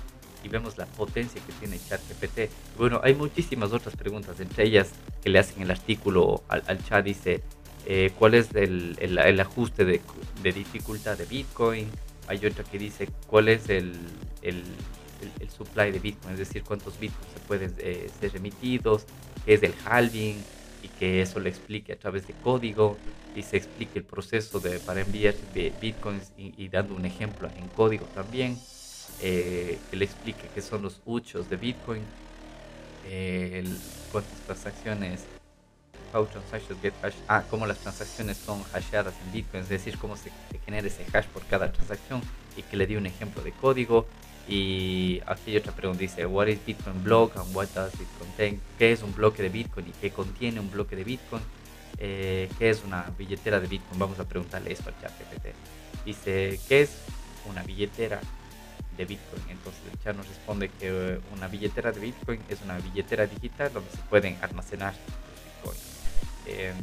vemos 0.50 0.78
la 0.78 0.86
potencia 0.86 1.40
que 1.46 1.52
tiene 1.54 1.78
ChatGPT. 1.78 2.50
Bueno, 2.78 3.02
hay 3.04 3.14
muchísimas 3.14 3.72
otras 3.72 3.96
preguntas, 3.96 4.40
entre 4.40 4.64
ellas 4.64 4.90
que 5.22 5.30
le 5.30 5.38
hacen 5.38 5.62
el 5.62 5.70
artículo 5.70 6.44
al, 6.48 6.84
chat, 6.86 7.06
dice 7.06 7.44
eh, 7.86 8.12
cuál 8.18 8.34
es 8.34 8.56
el, 8.56 8.98
el, 9.00 9.40
ajuste 9.40 9.86
de, 9.86 10.02
de, 10.42 10.52
dificultad 10.52 11.18
de 11.18 11.26
Bitcoin. 11.26 11.88
Hay 12.28 12.44
otra 12.46 12.64
que 12.64 12.80
dice 12.80 13.10
cuál 13.28 13.50
es 13.50 13.70
el, 13.70 13.94
el, 14.42 14.64
el 15.40 15.50
supply 15.50 15.92
de 15.92 16.00
Bitcoin, 16.00 16.34
es 16.34 16.40
decir, 16.40 16.64
cuántos 16.64 17.00
Bitcoins 17.00 17.34
se 17.34 17.40
pueden 17.42 17.74
eh, 17.80 18.10
ser 18.20 18.34
remitidos, 18.34 19.06
qué 19.46 19.56
es 19.56 19.64
el 19.64 19.74
halving 19.86 20.38
y 20.84 20.88
que 20.88 21.22
eso 21.22 21.40
le 21.40 21.50
explique 21.50 21.94
a 21.94 22.00
través 22.00 22.28
de 22.28 22.34
código 22.34 22.98
y 23.40 23.44
se 23.44 23.56
explique 23.58 24.00
el 24.00 24.06
proceso 24.06 24.60
de, 24.60 24.80
para 24.80 25.00
enviar 25.02 25.34
bitcoins 25.80 26.32
y, 26.38 26.68
dando 26.68 26.94
un 26.94 27.06
ejemplo 27.06 27.50
en 27.56 27.70
código 27.70 28.06
también, 28.08 28.58
eh, 29.22 29.80
que 29.90 29.96
le 29.96 30.06
explique 30.06 30.50
qué 30.54 30.62
son 30.62 30.82
los 30.82 31.02
huchos 31.06 31.50
de 31.50 31.56
bitcoin, 31.56 32.04
eh, 33.06 33.64
cuántas 34.12 34.40
transacciones 34.42 35.26
how 36.12 36.26
transactions 36.26 36.82
get 36.82 36.94
hash, 37.02 37.14
ah, 37.28 37.44
cómo 37.50 37.66
las 37.66 37.78
transacciones 37.78 38.36
son 38.38 38.64
hasheadas 38.74 39.14
en 39.26 39.32
Bitcoin, 39.32 39.64
es 39.64 39.70
decir, 39.70 39.98
cómo 40.00 40.18
se, 40.18 40.32
genera 40.66 40.88
ese 40.88 41.06
hash 41.14 41.28
por 41.28 41.46
cada 41.46 41.72
transacción 41.72 42.22
y 42.58 42.64
que 42.64 42.78
le 42.78 42.88
di 42.88 42.96
un 42.96 43.06
ejemplo 43.06 43.44
de 43.44 43.52
código. 43.52 44.08
Y 44.48 45.22
aquí 45.28 45.52
hay 45.52 45.58
otra 45.58 45.72
pregunta, 45.74 46.02
dice, 46.02 46.26
what 46.26 46.48
is 46.48 46.58
Bitcoin 46.66 47.04
block 47.04 47.38
and 47.38 47.56
what 47.56 47.68
does 47.76 47.94
it 47.94 48.08
contain? 48.18 48.60
¿Qué 48.80 48.92
es 48.92 49.04
un 49.04 49.14
bloque 49.14 49.44
de 49.44 49.50
Bitcoin 49.50 49.88
y 49.88 49.92
qué 49.92 50.10
contiene 50.10 50.60
un 50.60 50.72
bloque 50.72 50.96
de 50.96 51.04
Bitcoin? 51.04 51.44
Eh, 52.00 52.50
¿Qué 52.58 52.70
es 52.70 52.84
una 52.84 53.04
billetera 53.18 53.60
de 53.60 53.68
Bitcoin? 53.68 54.00
Vamos 54.00 54.20
a 54.20 54.28
preguntarle 54.28 54.72
esto 54.72 54.90
al 54.90 55.00
chat 55.02 55.12
GPT. 55.20 55.54
Dice, 56.06 56.60
¿qué 56.68 56.82
es 56.82 56.92
una 57.46 57.62
billetera 57.64 58.22
de 59.00 59.06
Bitcoin. 59.06 59.42
Entonces 59.50 59.82
el 59.92 60.00
chat 60.04 60.16
nos 60.16 60.28
responde 60.28 60.70
que 60.70 60.88
eh, 60.90 61.20
una 61.34 61.48
billetera 61.48 61.92
de 61.92 62.02
Bitcoin 62.02 62.42
es 62.50 62.62
una 62.62 62.78
billetera 62.78 63.26
digital 63.26 63.72
donde 63.74 63.90
se 63.92 64.02
pueden 64.10 64.38
almacenar 64.42 64.94
Bitcoin. 65.46 65.80
Em, 66.46 66.76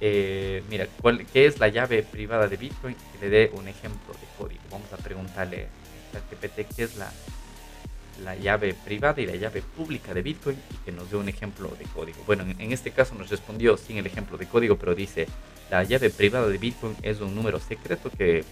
eh, 0.00 0.62
mira, 0.68 0.88
¿cuál, 1.00 1.24
¿qué 1.26 1.46
es 1.46 1.60
la 1.60 1.68
llave 1.68 2.02
privada 2.02 2.48
de 2.48 2.56
Bitcoin? 2.56 2.96
Que 3.12 3.18
le 3.20 3.30
dé 3.30 3.50
un 3.54 3.68
ejemplo 3.68 4.12
de 4.14 4.26
código. 4.36 4.60
Vamos 4.70 4.92
a 4.92 4.96
preguntarle 4.96 5.68
a 6.12 6.18
GPT 6.18 6.74
qué 6.74 6.82
es 6.82 6.96
la, 6.96 7.10
la 8.24 8.36
llave 8.36 8.74
privada 8.74 9.20
y 9.20 9.26
la 9.26 9.36
llave 9.36 9.62
pública 9.62 10.14
de 10.14 10.22
Bitcoin 10.22 10.56
y 10.70 10.76
que 10.84 10.92
nos 10.92 11.10
dé 11.10 11.16
un 11.16 11.28
ejemplo 11.28 11.68
de 11.78 11.84
código. 11.84 12.18
Bueno, 12.26 12.44
en 12.44 12.72
este 12.72 12.90
caso 12.90 13.14
nos 13.14 13.30
respondió 13.30 13.76
sin 13.76 13.98
el 13.98 14.06
ejemplo 14.06 14.38
de 14.38 14.46
código, 14.46 14.76
pero 14.76 14.94
dice, 14.94 15.26
la 15.70 15.84
llave 15.84 16.10
privada 16.10 16.48
de 16.48 16.58
Bitcoin 16.58 16.96
es 17.02 17.20
un 17.20 17.34
número 17.34 17.58
secreto 17.60 18.10
que 18.10 18.44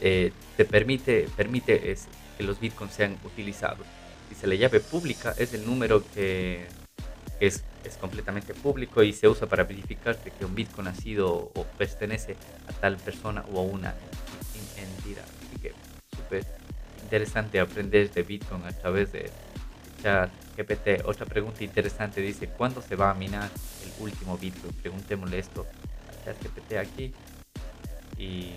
eh, 0.00 0.32
te 0.56 0.64
permite, 0.64 1.28
permite 1.36 1.90
es, 1.90 2.06
que 2.36 2.44
los 2.44 2.60
bitcoins 2.60 2.92
sean 2.92 3.18
utilizados. 3.24 3.86
Dice 4.30 4.46
la 4.46 4.54
llave 4.54 4.80
pública 4.80 5.34
es 5.36 5.54
el 5.54 5.66
número 5.66 6.04
que 6.14 6.66
es, 7.40 7.64
es, 7.84 7.96
completamente 7.96 8.54
público 8.54 9.02
y 9.02 9.12
se 9.12 9.26
usa 9.26 9.48
para 9.48 9.64
verificar 9.64 10.16
que 10.18 10.44
un 10.44 10.54
bitcoin 10.54 10.88
ha 10.88 10.94
sido 10.94 11.50
o 11.54 11.64
pertenece 11.76 12.36
a 12.68 12.72
tal 12.72 12.96
persona 12.96 13.44
o 13.52 13.60
a 13.60 13.62
una 13.62 13.94
entidad. 14.76 15.24
Así 15.46 15.60
que 15.60 15.72
súper 16.14 16.44
interesante 17.08 17.58
aprender 17.58 18.10
de 18.10 18.22
bitcoin 18.22 18.64
a 18.64 18.72
través 18.72 19.12
de 19.12 19.30
chat 20.02 20.30
GPT. 20.58 21.06
Otra 21.06 21.24
pregunta 21.24 21.64
interesante 21.64 22.20
dice, 22.20 22.48
¿cuándo 22.48 22.82
se 22.82 22.96
va 22.96 23.10
a 23.10 23.14
minar 23.14 23.48
el 23.82 24.02
último 24.02 24.36
bitcoin? 24.36 24.74
Preguntémosle 24.74 25.38
esto 25.38 25.66
a 26.10 26.24
chat 26.24 26.36
GPT 26.42 26.72
aquí. 26.74 27.14
Y 28.18 28.52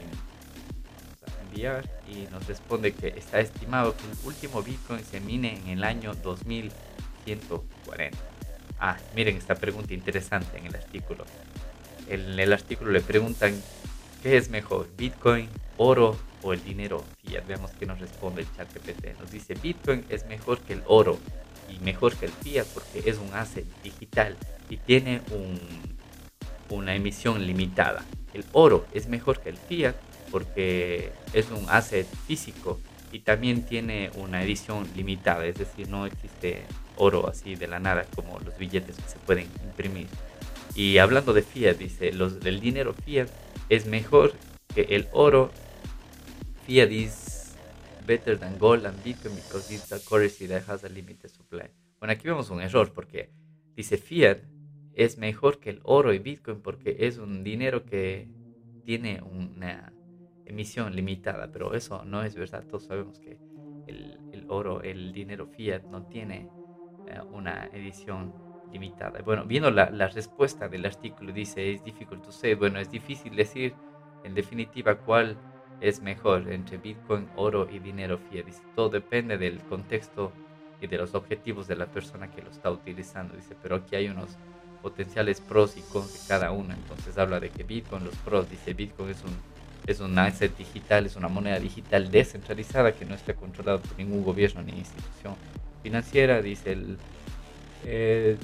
y 2.08 2.28
nos 2.32 2.48
responde 2.48 2.94
que 2.94 3.10
está 3.10 3.40
estimado 3.40 3.96
que 3.96 4.04
el 4.04 4.18
último 4.24 4.64
Bitcoin 4.64 5.04
se 5.04 5.20
mine 5.20 5.60
en 5.64 5.70
el 5.70 5.84
año 5.84 6.16
2140. 6.16 8.18
Ah, 8.80 8.98
miren 9.16 9.38
esta 9.38 9.54
pregunta 9.56 9.94
interesante 9.94 10.58
en 10.58 10.66
el 10.68 10.76
artículo. 10.76 11.26
En 12.08 12.40
el 12.40 12.54
artículo 12.54 12.92
le 12.92 13.02
preguntan 13.02 13.62
qué 14.24 14.38
es 14.38 14.50
mejor, 14.50 14.88
Bitcoin, 14.98 15.50
oro 15.82 16.16
o 16.44 16.54
el 16.54 16.64
dinero 16.64 17.04
fiat. 17.24 17.46
Veamos 17.48 17.72
qué 17.72 17.86
nos 17.86 18.00
responde 18.00 18.42
el 18.42 18.48
chat 18.56 18.72
GPT. 18.72 19.20
Nos 19.20 19.32
dice 19.32 19.56
Bitcoin 19.56 20.06
es 20.10 20.26
mejor 20.28 20.60
que 20.60 20.74
el 20.74 20.84
oro 20.86 21.18
y 21.70 21.84
mejor 21.84 22.16
que 22.16 22.26
el 22.26 22.32
fiat 22.32 22.68
porque 22.68 23.10
es 23.10 23.18
un 23.18 23.34
asset 23.34 23.66
digital 23.84 24.38
y 24.70 24.78
tiene 24.78 25.22
un, 25.32 25.60
una 26.70 26.96
emisión 26.96 27.46
limitada. 27.46 28.06
El 28.34 28.46
oro 28.52 28.86
es 28.94 29.08
mejor 29.08 29.40
que 29.40 29.50
el 29.50 29.58
fiat 29.58 29.96
porque 30.30 31.12
es 31.34 31.50
un 31.50 31.66
asset 31.68 32.08
físico 32.28 32.80
y 33.12 33.20
también 33.20 33.64
tiene 33.64 34.12
una 34.16 34.44
edición 34.44 34.88
limitada, 34.96 35.46
es 35.46 35.58
decir, 35.58 35.90
no 35.90 36.06
existe 36.06 36.64
oro 36.96 37.28
así 37.28 37.56
de 37.56 37.68
la 37.68 37.80
nada 37.80 38.06
como 38.16 38.40
los 38.40 38.58
billetes 38.58 38.96
que 38.96 39.10
se 39.10 39.18
pueden 39.20 39.50
imprimir. 39.66 40.08
Y 40.76 41.00
hablando 41.00 41.34
de 41.34 41.42
fiat, 41.42 41.76
dice, 41.78 42.14
los, 42.14 42.38
el 42.46 42.62
dinero 42.62 42.94
fiat 42.94 43.28
es 43.68 43.86
mejor 43.88 44.34
que 44.74 44.82
el 44.96 45.08
oro. 45.12 45.52
Fiat 46.66 46.92
is 46.92 47.56
better 48.06 48.38
than 48.38 48.58
gold 48.58 48.86
and 48.86 48.98
Bitcoin 49.04 49.36
because 49.36 49.72
it's 49.72 49.92
a 49.92 50.00
currency 50.00 50.48
that 50.48 50.64
has 50.68 50.84
a 50.84 50.90
limited 50.90 51.30
supply. 51.30 51.70
Bueno, 52.00 52.14
aquí 52.14 52.28
vemos 52.28 52.50
un 52.50 52.62
error 52.62 52.92
porque 52.94 53.32
dice 53.76 53.98
fiat 53.98 54.40
es 54.94 55.18
mejor 55.18 55.60
que 55.60 55.70
el 55.70 55.80
oro 55.84 56.14
y 56.14 56.20
Bitcoin 56.20 56.62
porque 56.62 56.98
es 57.00 57.18
un 57.18 57.44
dinero 57.44 57.86
que 57.86 58.28
tiene 58.84 59.22
una 59.22 59.94
emisión 60.46 60.96
limitada, 60.96 61.52
pero 61.52 61.74
eso 61.74 62.04
no 62.06 62.24
es 62.24 62.36
verdad. 62.36 62.66
Todos 62.68 62.86
sabemos 62.86 63.20
que 63.20 63.38
el, 63.88 64.46
oro, 64.48 64.82
el 64.82 65.14
dinero 65.14 65.48
fiat 65.48 65.84
no 65.84 66.06
tiene 66.08 66.50
eh, 67.08 67.20
una 67.32 67.66
edición 67.74 68.34
limitada. 68.72 69.22
Bueno, 69.22 69.46
viendo 69.46 69.72
la, 69.72 70.08
respuesta 70.10 70.68
del 70.68 70.86
artículo, 70.86 71.32
dice, 71.32 71.74
es 71.74 71.84
difícil 71.84 72.22
to 72.22 72.32
say, 72.32 72.54
bueno, 72.54 72.80
es 72.80 72.90
difícil 72.90 73.36
decir 73.36 73.74
en 74.24 74.34
definitiva 74.34 74.96
cuál 74.96 75.38
es 75.82 76.02
mejor 76.02 76.52
entre 76.52 76.78
Bitcoin, 76.78 77.28
oro 77.36 77.68
y 77.70 77.80
dinero 77.80 78.18
fiat. 78.18 78.46
Dice, 78.46 78.62
todo 78.76 78.90
depende 78.90 79.38
del 79.38 79.60
contexto 79.62 80.32
y 80.80 80.88
de 80.88 80.98
los 80.98 81.16
objetivos 81.16 81.68
de 81.68 81.76
la 81.76 81.88
persona 81.88 82.32
que 82.32 82.42
lo 82.42 82.50
está 82.50 82.72
utilizando. 82.72 83.36
Dice, 83.36 83.56
pero 83.62 83.76
aquí 83.76 83.96
hay 83.96 84.08
unos 84.08 84.30
potenciales 84.82 85.42
pros 85.42 85.76
y 85.78 85.82
cons 85.82 86.14
de 86.14 86.28
cada 86.28 86.52
uno. 86.52 86.74
Entonces 86.74 87.18
habla 87.18 87.40
de 87.40 87.50
que 87.50 87.64
Bitcoin, 87.64 88.04
los 88.04 88.16
pros, 88.18 88.50
dice 88.50 88.74
Bitcoin 88.74 89.10
es 89.10 89.24
un 89.24 89.52
es 89.88 90.00
un 90.00 90.18
asset 90.20 90.56
digital, 90.58 91.06
es 91.06 91.16
una 91.16 91.28
moneda 91.28 91.60
digital 91.60 92.12
descentralizada 92.12 92.94
que 92.94 93.06
no 93.06 93.16
está 93.16 93.34
controlada 93.34 93.80
por 93.80 93.98
ningún 93.98 94.24
gobierno 94.24 94.62
ni 94.62 94.74
institución 94.74 95.36
financiera. 95.82 96.42
Dice, 96.42 96.74
el, 96.74 96.98
eh, 97.86 98.38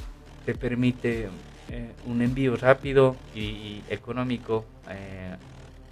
te 0.45 0.56
permite 0.56 1.30
eh, 1.69 1.91
un 2.06 2.21
envío 2.21 2.56
rápido 2.56 3.15
y, 3.36 3.82
económico 3.89 4.65
eh, 4.89 5.36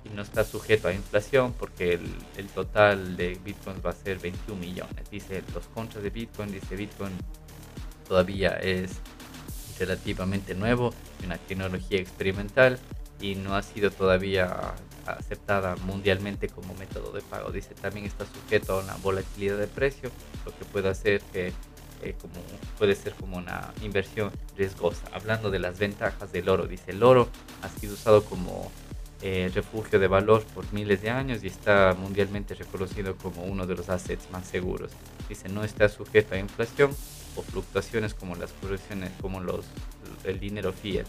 y 0.05 0.09
no 0.15 0.21
está 0.21 0.43
sujeto 0.43 0.87
a 0.87 0.93
inflación 0.93 1.53
porque 1.53 1.93
el, 1.93 2.15
el, 2.37 2.47
total 2.47 3.17
de 3.17 3.39
Bitcoin 3.43 3.77
va 3.85 3.89
a 3.89 3.93
ser 3.93 4.19
21 4.19 4.59
millones. 4.59 5.09
Dice 5.09 5.43
los 5.53 5.67
contras 5.67 6.03
de 6.03 6.09
Bitcoin, 6.09 6.51
dice 6.51 6.75
Bitcoin 6.75 7.11
todavía 8.07 8.51
es 8.51 8.99
relativamente 9.79 10.55
nuevo, 10.55 10.93
una 11.23 11.37
tecnología 11.37 11.99
experimental 11.99 12.79
y 13.19 13.35
no 13.35 13.55
ha 13.55 13.63
sido 13.63 13.91
todavía 13.91 14.75
aceptada 15.05 15.75
mundialmente 15.77 16.49
como 16.49 16.73
método 16.75 17.11
de 17.11 17.21
pago. 17.21 17.51
Dice 17.51 17.73
también 17.75 18.05
está 18.05 18.25
sujeto 18.25 18.73
a 18.73 18.83
una 18.83 18.95
volatilidad 18.97 19.57
de 19.57 19.67
precio, 19.67 20.11
lo 20.45 20.57
que 20.57 20.65
puede 20.65 20.89
hacer 20.89 21.21
que 21.33 21.53
eh, 22.01 22.15
como, 22.21 22.33
puede 22.77 22.93
ser 22.95 23.13
como 23.13 23.37
una 23.37 23.73
inversión 23.81 24.31
riesgosa. 24.57 25.07
Hablando 25.13 25.49
de 25.49 25.59
las 25.59 25.79
ventajas 25.79 26.31
del 26.31 26.49
oro, 26.49 26.67
dice 26.67 26.91
el 26.91 27.03
oro 27.03 27.29
ha 27.61 27.69
sido 27.69 27.93
usado 27.93 28.25
como 28.25 28.71
eh, 29.21 29.49
refugio 29.53 29.99
de 29.99 30.07
valor 30.07 30.43
por 30.53 30.71
miles 30.73 31.01
de 31.01 31.09
años 31.09 31.43
y 31.43 31.47
está 31.47 31.95
mundialmente 31.97 32.53
reconocido 32.53 33.15
como 33.15 33.43
uno 33.43 33.65
de 33.65 33.75
los 33.75 33.89
assets 33.89 34.29
más 34.31 34.47
seguros. 34.47 34.91
Dice 35.29 35.49
no 35.49 35.63
está 35.63 35.89
sujeto 35.89 36.35
a 36.35 36.37
inflación 36.37 36.91
o 37.35 37.41
fluctuaciones 37.41 38.13
como 38.13 38.35
las 38.35 38.51
correcciones, 38.53 39.11
como 39.21 39.39
los, 39.39 39.65
el 40.23 40.39
dinero 40.39 40.73
fiat 40.73 41.05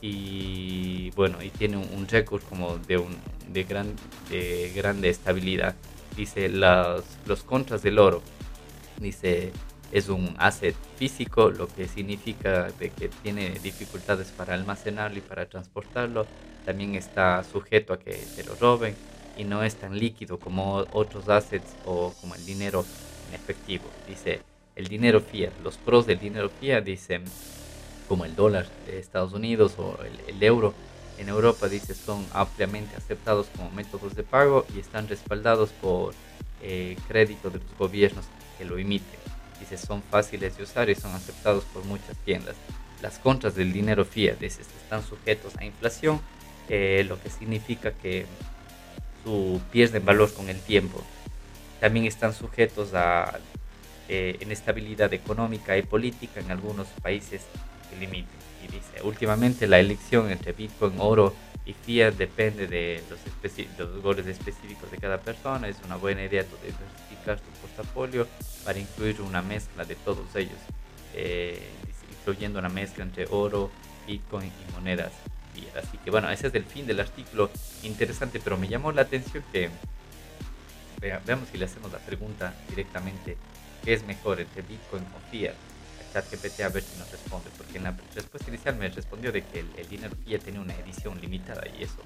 y 0.00 1.10
bueno, 1.10 1.42
y 1.42 1.50
tiene 1.50 1.76
un, 1.76 2.08
récord 2.08 2.42
como 2.42 2.78
de, 2.78 2.96
un, 2.96 3.16
de, 3.48 3.64
gran, 3.64 3.94
de 4.30 4.72
grande 4.74 5.10
estabilidad. 5.10 5.74
Dice 6.16 6.48
las, 6.48 7.02
los 7.26 7.42
contras 7.42 7.82
del 7.82 7.98
oro. 7.98 8.22
Dice 8.98 9.52
es 9.92 10.08
un 10.08 10.34
asset 10.38 10.74
físico, 10.96 11.50
lo 11.50 11.66
que 11.66 11.88
significa 11.88 12.70
de 12.78 12.90
que 12.90 13.08
tiene 13.08 13.58
dificultades 13.62 14.28
para 14.28 14.54
almacenarlo 14.54 15.18
y 15.18 15.22
para 15.22 15.46
transportarlo. 15.46 16.26
También 16.64 16.94
está 16.94 17.42
sujeto 17.44 17.92
a 17.92 17.98
que 17.98 18.12
se 18.12 18.44
lo 18.44 18.54
roben 18.54 18.94
y 19.36 19.44
no 19.44 19.64
es 19.64 19.76
tan 19.76 19.98
líquido 19.98 20.38
como 20.38 20.84
otros 20.92 21.28
assets 21.28 21.74
o 21.84 22.12
como 22.20 22.34
el 22.34 22.44
dinero 22.44 22.84
en 23.28 23.34
efectivo. 23.34 23.84
Dice 24.06 24.42
el 24.76 24.88
dinero 24.88 25.20
fiat, 25.20 25.52
los 25.62 25.76
pros 25.76 26.06
del 26.06 26.18
dinero 26.18 26.50
fiat, 26.60 26.84
dicen 26.84 27.24
como 28.08 28.24
el 28.24 28.34
dólar 28.34 28.66
de 28.86 28.98
Estados 28.98 29.32
Unidos 29.32 29.74
o 29.78 29.98
el, 30.28 30.42
euro 30.42 30.74
en 31.18 31.28
Europa, 31.28 31.68
dice, 31.68 31.94
son 31.94 32.26
ampliamente 32.32 32.96
aceptados 32.96 33.46
como 33.56 33.70
métodos 33.70 34.14
de 34.16 34.22
pago 34.22 34.66
y 34.74 34.80
están 34.80 35.06
respaldados 35.06 35.70
por 35.70 36.14
eh, 36.62 36.96
crédito 37.08 37.50
de 37.50 37.58
los 37.58 37.78
gobiernos 37.78 38.24
que 38.58 38.64
lo 38.64 38.78
emiten. 38.78 39.19
Dice, 39.60 39.78
son 39.78 40.02
fáciles 40.02 40.56
de 40.56 40.62
usar 40.62 40.90
y 40.90 40.94
son 40.94 41.14
aceptados 41.14 41.64
por 41.64 41.84
muchas 41.84 42.16
tiendas. 42.24 42.56
Las 43.02 43.18
contras 43.18 43.54
del 43.54 43.72
dinero 43.72 44.04
fiat 44.04 44.38
dice, 44.38 44.62
están 44.62 45.04
sujetos 45.04 45.56
a 45.58 45.64
inflación, 45.64 46.20
eh, 46.68 47.04
lo 47.06 47.20
que 47.22 47.30
significa 47.30 47.92
que 47.92 48.26
su 49.22 49.60
pierden 49.70 50.04
valor 50.04 50.32
con 50.32 50.48
el 50.48 50.60
tiempo. 50.60 51.02
También 51.80 52.06
están 52.06 52.34
sujetos 52.34 52.94
a 52.94 53.38
eh, 54.08 54.38
inestabilidad 54.40 55.12
económica 55.14 55.76
y 55.76 55.82
política 55.82 56.40
en 56.40 56.50
algunos 56.50 56.88
países 57.02 57.42
límite. 57.98 58.28
Y 58.62 58.72
dice, 58.72 59.02
últimamente 59.02 59.66
la 59.66 59.78
elección 59.78 60.30
entre 60.30 60.52
Bitcoin, 60.52 60.94
oro 60.98 61.34
fiat 61.72 62.14
depende 62.14 62.66
de 62.66 63.02
los, 63.10 63.18
los 63.78 64.02
goles 64.02 64.26
específicos 64.26 64.90
de 64.90 64.98
cada 64.98 65.18
persona. 65.18 65.68
Es 65.68 65.76
una 65.84 65.96
buena 65.96 66.24
idea 66.24 66.42
diversificar 66.42 67.38
tu 67.40 67.50
portafolio 67.60 68.26
para 68.64 68.78
incluir 68.78 69.20
una 69.20 69.42
mezcla 69.42 69.84
de 69.84 69.94
todos 69.96 70.34
ellos. 70.36 70.58
Eh, 71.14 71.60
incluyendo 72.20 72.58
una 72.58 72.68
mezcla 72.68 73.02
entre 73.02 73.26
oro, 73.30 73.70
Bitcoin 74.06 74.46
y 74.46 74.72
monedas 74.72 75.12
Así 75.76 75.98
que 75.98 76.10
bueno, 76.10 76.30
ese 76.30 76.48
es 76.48 76.54
el 76.54 76.64
fin 76.64 76.86
del 76.86 77.00
artículo. 77.00 77.50
Interesante, 77.82 78.40
pero 78.42 78.56
me 78.56 78.68
llamó 78.68 78.92
la 78.92 79.02
atención 79.02 79.44
que 79.52 79.70
veamos 81.00 81.48
si 81.50 81.58
le 81.58 81.64
hacemos 81.64 81.90
la 81.92 81.98
pregunta 81.98 82.54
directamente, 82.68 83.36
¿qué 83.84 83.94
es 83.94 84.04
mejor 84.04 84.40
entre 84.40 84.62
Bitcoin 84.62 85.02
o 85.02 85.30
Fiat? 85.30 85.54
ChatGPT 86.12 86.60
a 86.60 86.68
ver 86.68 86.82
si 86.82 86.98
nos 86.98 87.10
responde, 87.10 87.50
porque 87.56 87.78
en 87.78 87.84
la 87.84 87.96
respuesta 88.14 88.48
inicial 88.48 88.76
me 88.76 88.88
respondió 88.88 89.32
de 89.32 89.42
que 89.42 89.60
el, 89.60 89.88
dinero 89.88 90.14
Fiat 90.24 90.42
tiene 90.42 90.58
una 90.58 90.74
edición 90.74 91.20
limitada 91.20 91.62
y 91.78 91.82
eso 91.82 91.98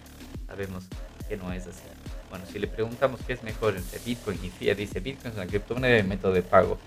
sabemos 0.46 0.84
que 1.28 1.36
no 1.36 1.52
es 1.52 1.66
así. 1.66 1.82
Bueno, 2.30 2.44
si 2.50 2.58
le 2.58 2.66
preguntamos 2.66 3.20
qué 3.26 3.32
es 3.32 3.42
mejor 3.42 3.76
entre 3.76 3.98
Bitcoin 4.00 4.38
y 4.44 4.50
Fiat, 4.50 4.76
dice 4.76 5.00
Bitcoin 5.00 5.32
es 5.32 5.36
una 5.36 5.46
criptomoneda 5.46 5.94
de 5.96 6.02
método 6.02 6.32
de 6.32 6.42
pago 6.42 6.78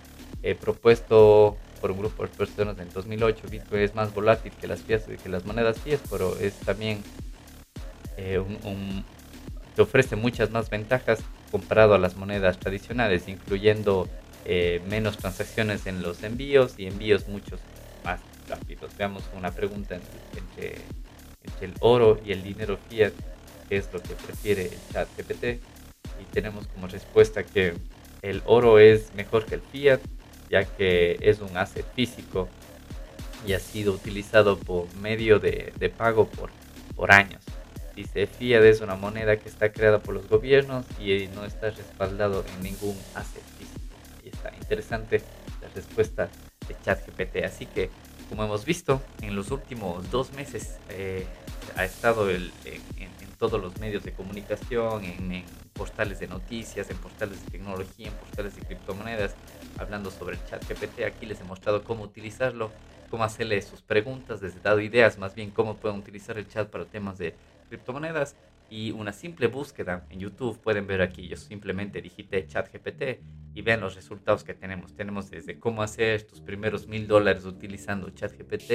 he 0.44 0.56
propuesto 0.56 1.58
por 1.82 1.92
un 1.92 2.00
grupo 2.00 2.24
de 2.24 2.30
personas 2.30 2.78
en 2.80 2.90
2008. 2.92 3.48
Bitcoin 3.50 3.82
es 3.82 3.96
más 3.96 4.14
volátil 4.14 4.52
que 4.54 4.68
las, 4.68 4.82
que 4.82 5.30
las 5.30 5.46
monedas 5.46 5.80
fiat, 5.80 6.00
pero 6.10 6.38
es 6.38 6.54
también 6.60 7.04
eh, 8.18 8.40
un, 8.40 9.04
te 9.76 9.82
ofrece 9.82 10.16
muchas 10.16 10.52
más 10.52 10.70
ventajas 10.70 11.20
comparado 11.52 11.94
a 11.94 11.98
las 11.98 12.16
monedas 12.16 12.60
tradicionales, 12.60 13.28
incluyendo 13.28 14.08
eh, 14.50 14.82
menos 14.88 15.18
transacciones 15.18 15.88
en 15.88 16.02
los 16.02 16.24
envíos 16.24 16.76
y 16.78 16.88
envíos 16.88 17.28
muchos 17.28 17.60
más 18.06 18.22
rápidos. 18.48 18.96
Veamos 18.98 19.24
una 19.36 19.52
pregunta 19.52 19.96
entre, 19.96 20.78
entre 21.44 21.68
el 21.68 21.74
oro 21.82 22.18
y 22.26 22.32
el 22.32 22.44
dinero 22.44 22.80
fiat, 22.88 23.12
que 23.68 23.76
es 23.76 23.92
lo 23.92 24.02
que 24.02 24.16
prefiere 24.16 24.68
el 24.68 24.80
chat 24.94 25.10
GPT. 25.18 25.60
Y 26.22 26.24
tenemos 26.32 26.66
como 26.68 26.88
respuesta 26.88 27.44
que 27.44 27.74
el 28.22 28.42
oro 28.46 28.80
es 28.80 29.14
mejor 29.16 29.46
que 29.46 29.56
el 29.56 29.62
fiat, 29.62 30.00
ya 30.50 30.64
que 30.64 31.18
es 31.20 31.42
un 31.42 31.58
asset 31.58 31.86
físico 31.94 32.48
y 33.46 33.52
ha 33.52 33.60
sido 33.60 33.92
utilizado 33.92 34.58
por 34.58 34.88
medio 34.96 35.40
de, 35.40 35.92
pago 35.98 36.26
por, 36.26 36.52
por 36.96 37.12
años. 37.12 37.44
Dice, 37.98 38.28
fiat 38.28 38.64
es 38.64 38.80
una 38.80 38.96
moneda 38.96 39.36
que 39.36 39.50
está 39.50 39.74
creada 39.74 40.00
por 40.00 40.14
los 40.14 40.30
gobiernos 40.30 40.86
y 41.02 41.28
no 41.36 41.44
está 41.44 41.70
respaldado 41.70 42.46
en 42.56 42.64
ningún 42.64 42.98
asset 43.14 43.44
está 44.48 44.58
interesante 44.58 45.22
la 45.62 45.68
respuesta 45.70 46.30
de 46.68 46.76
ChatGPT. 46.84 47.44
Así 47.46 47.66
que, 47.66 47.90
como 48.30 48.44
hemos 48.44 48.66
visto, 48.66 49.02
en 49.22 49.36
los 49.36 49.52
últimos 49.52 50.10
dos 50.12 50.34
meses 50.34 50.80
eh, 50.90 51.26
ha 51.76 51.86
estado 51.86 52.30
en, 52.30 52.52
todos 53.38 53.62
los 53.62 53.78
medios 53.80 54.04
de 54.04 54.14
comunicación, 54.14 55.04
en, 55.04 55.44
portales 55.74 56.20
de 56.20 56.28
noticias, 56.28 56.90
en 56.90 56.98
portales 56.98 57.46
de 57.46 57.52
tecnología, 57.52 58.08
en 58.08 58.14
portales 58.16 58.56
de 58.56 58.62
criptomonedas, 58.64 59.36
hablando 59.78 60.10
sobre 60.10 60.38
el 60.38 60.46
chat 60.46 60.68
GPT. 60.68 61.04
Aquí 61.06 61.28
les 61.28 61.40
he 61.40 61.44
mostrado 61.44 61.84
cómo 61.84 62.04
utilizarlo, 62.04 62.72
cómo 63.12 63.24
hacerle 63.24 63.62
sus 63.62 63.84
preguntas, 63.84 64.42
les 64.42 64.56
he 64.56 64.60
dado 64.60 64.82
ideas 64.82 65.20
más 65.20 65.36
bien 65.36 65.52
cómo 65.52 65.76
pueden 65.76 66.00
utilizar 66.00 66.40
el 66.40 66.48
chat 66.48 66.68
para 66.68 66.86
temas 66.86 67.20
de 67.20 67.36
criptomonedas 67.70 68.36
y 68.72 68.92
una 68.92 69.14
simple 69.14 69.46
búsqueda 69.46 70.06
en 70.10 70.20
YouTube. 70.20 70.60
Pueden 70.60 70.88
ver 70.88 71.04
aquí, 71.04 71.28
yo 71.28 71.38
simplemente 71.38 72.02
digité 72.02 72.48
chat 72.48 72.74
GPT 72.74 73.22
y 73.58 73.64
vean 73.64 73.82
los 73.82 73.96
resultados 73.96 74.44
que 74.44 74.54
tenemos. 74.54 74.94
Tenemos 74.94 75.32
desde 75.32 75.58
cómo 75.58 75.82
hacer 75.82 76.22
tus 76.22 76.42
primeros 76.42 76.88
mil 76.88 77.08
dólares 77.08 77.44
utilizando 77.44 78.08
chat 78.12 78.32
GPT, 78.38 78.70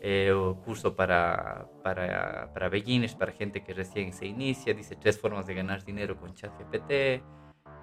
eh, 0.00 0.32
curso 0.64 0.96
para, 0.96 1.68
para, 1.84 2.50
para 2.54 2.70
beginners, 2.70 3.14
para 3.14 3.32
gente 3.32 3.62
que 3.62 3.74
recién 3.74 4.14
se 4.14 4.24
inicia. 4.24 4.72
Dice 4.72 4.96
tres 4.96 5.18
formas 5.18 5.46
de 5.46 5.52
ganar 5.52 5.84
dinero 5.84 6.16
con 6.16 6.32
ChatGPT, 6.32 7.22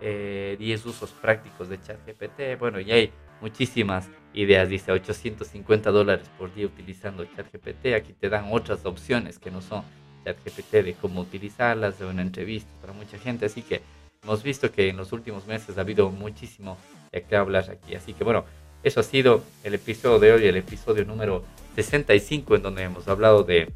eh, 0.01 0.55
10 0.57 0.85
usos 0.87 1.11
prácticos 1.11 1.69
de 1.69 1.79
ChatGPT. 1.79 2.57
Bueno, 2.57 2.79
y 2.79 2.91
hay 2.91 3.11
muchísimas 3.39 4.09
ideas. 4.33 4.67
Dice 4.67 4.91
850 4.91 5.91
dólares 5.91 6.27
por 6.39 6.51
día 6.55 6.65
utilizando 6.65 7.23
ChatGPT. 7.23 7.93
Aquí 7.95 8.13
te 8.13 8.29
dan 8.29 8.45
otras 8.49 8.83
opciones 8.87 9.37
que 9.37 9.51
no 9.51 9.61
son 9.61 9.83
ChatGPT 10.23 10.71
de 10.71 10.95
cómo 10.99 11.21
utilizarlas, 11.21 11.99
de 11.99 12.07
una 12.07 12.23
entrevista 12.23 12.71
para 12.81 12.93
mucha 12.93 13.19
gente. 13.19 13.45
Así 13.45 13.61
que 13.61 13.83
hemos 14.25 14.41
visto 14.41 14.71
que 14.71 14.89
en 14.89 14.97
los 14.97 15.13
últimos 15.13 15.45
meses 15.45 15.77
ha 15.77 15.81
habido 15.81 16.09
muchísimo 16.09 16.77
de 17.11 17.21
qué 17.21 17.35
hablar 17.35 17.69
aquí. 17.69 17.93
Así 17.93 18.13
que 18.13 18.23
bueno, 18.23 18.43
eso 18.83 18.99
ha 18.99 19.03
sido 19.03 19.43
el 19.63 19.75
episodio 19.75 20.17
de 20.17 20.31
hoy, 20.33 20.47
el 20.47 20.57
episodio 20.57 21.05
número 21.05 21.45
65, 21.75 22.55
en 22.55 22.63
donde 22.63 22.83
hemos 22.83 23.07
hablado 23.07 23.43
de 23.43 23.71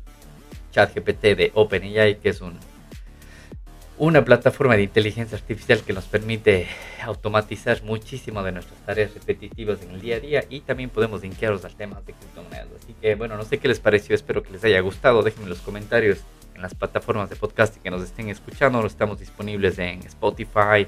ChatGPT 0.71 1.21
de 1.21 1.51
OpenAI, 1.53 2.17
que 2.17 2.29
es 2.29 2.41
un, 2.41 2.57
una 3.99 4.25
plataforma 4.25 4.75
de 4.75 4.83
inteligencia 4.83 5.37
artificial 5.37 5.81
que 5.81 5.93
nos 5.93 6.05
permite 6.05 6.67
automatizar 7.03 7.83
muchísimo 7.83 8.41
de 8.41 8.51
nuestras 8.51 8.79
tareas 8.87 9.13
repetitivas 9.13 9.83
en 9.83 9.91
el 9.91 10.01
día 10.01 10.15
a 10.15 10.19
día 10.19 10.45
y 10.49 10.61
también 10.61 10.89
podemos 10.89 11.21
linkearos 11.21 11.63
al 11.63 11.75
tema 11.75 12.01
de 12.07 12.13
criptomonedas. 12.13 12.69
Así 12.83 12.95
que 12.99 13.13
bueno, 13.13 13.37
no 13.37 13.43
sé 13.43 13.59
qué 13.59 13.67
les 13.67 13.79
pareció, 13.79 14.15
espero 14.15 14.41
que 14.41 14.51
les 14.51 14.63
haya 14.63 14.79
gustado. 14.79 15.21
Déjenme 15.21 15.43
en 15.43 15.49
los 15.49 15.59
comentarios 15.59 16.19
en 16.59 16.63
las 16.63 16.75
plataformas 16.75 17.29
de 17.29 17.37
podcast 17.37 17.77
que 17.77 17.89
nos 17.89 18.03
estén 18.03 18.27
escuchando. 18.27 18.85
Estamos 18.85 19.19
disponibles 19.19 19.79
en 19.79 19.99
Spotify, 20.01 20.85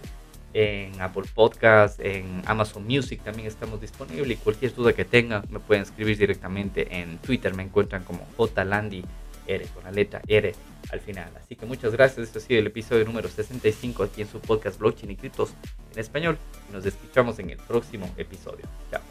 en 0.53 0.99
Apple 0.99 1.23
Podcast, 1.33 1.97
en 2.01 2.43
Amazon 2.45 2.85
Music 2.85 3.21
también 3.23 3.47
estamos 3.47 3.79
disponibles. 3.79 4.37
Y 4.37 4.41
cualquier 4.41 4.75
duda 4.75 4.91
que 4.91 5.05
tengan 5.05 5.43
me 5.49 5.59
pueden 5.59 5.83
escribir 5.83 6.17
directamente 6.17 6.99
en 6.99 7.17
Twitter. 7.19 7.55
Me 7.55 7.63
encuentran 7.63 8.03
como 8.03 8.27
JLandy 8.37 9.05
R 9.47 9.65
con 9.67 9.85
la 9.85 9.91
letra 9.91 10.21
R 10.27 10.53
al 10.91 10.99
final. 10.99 11.31
Así 11.41 11.55
que 11.55 11.65
muchas 11.65 11.93
gracias. 11.93 12.27
Este 12.27 12.39
ha 12.39 12.41
sido 12.41 12.59
el 12.59 12.67
episodio 12.67 13.05
número 13.05 13.29
65 13.29 14.03
aquí 14.03 14.23
en 14.23 14.27
su 14.27 14.41
podcast 14.41 14.77
Blockchain 14.77 15.11
y 15.11 15.15
Criptos 15.15 15.53
en 15.93 15.99
español. 15.99 16.37
Y 16.69 16.73
nos 16.73 16.85
escuchamos 16.85 17.39
en 17.39 17.49
el 17.49 17.57
próximo 17.57 18.13
episodio. 18.17 18.65
Chao. 18.91 19.10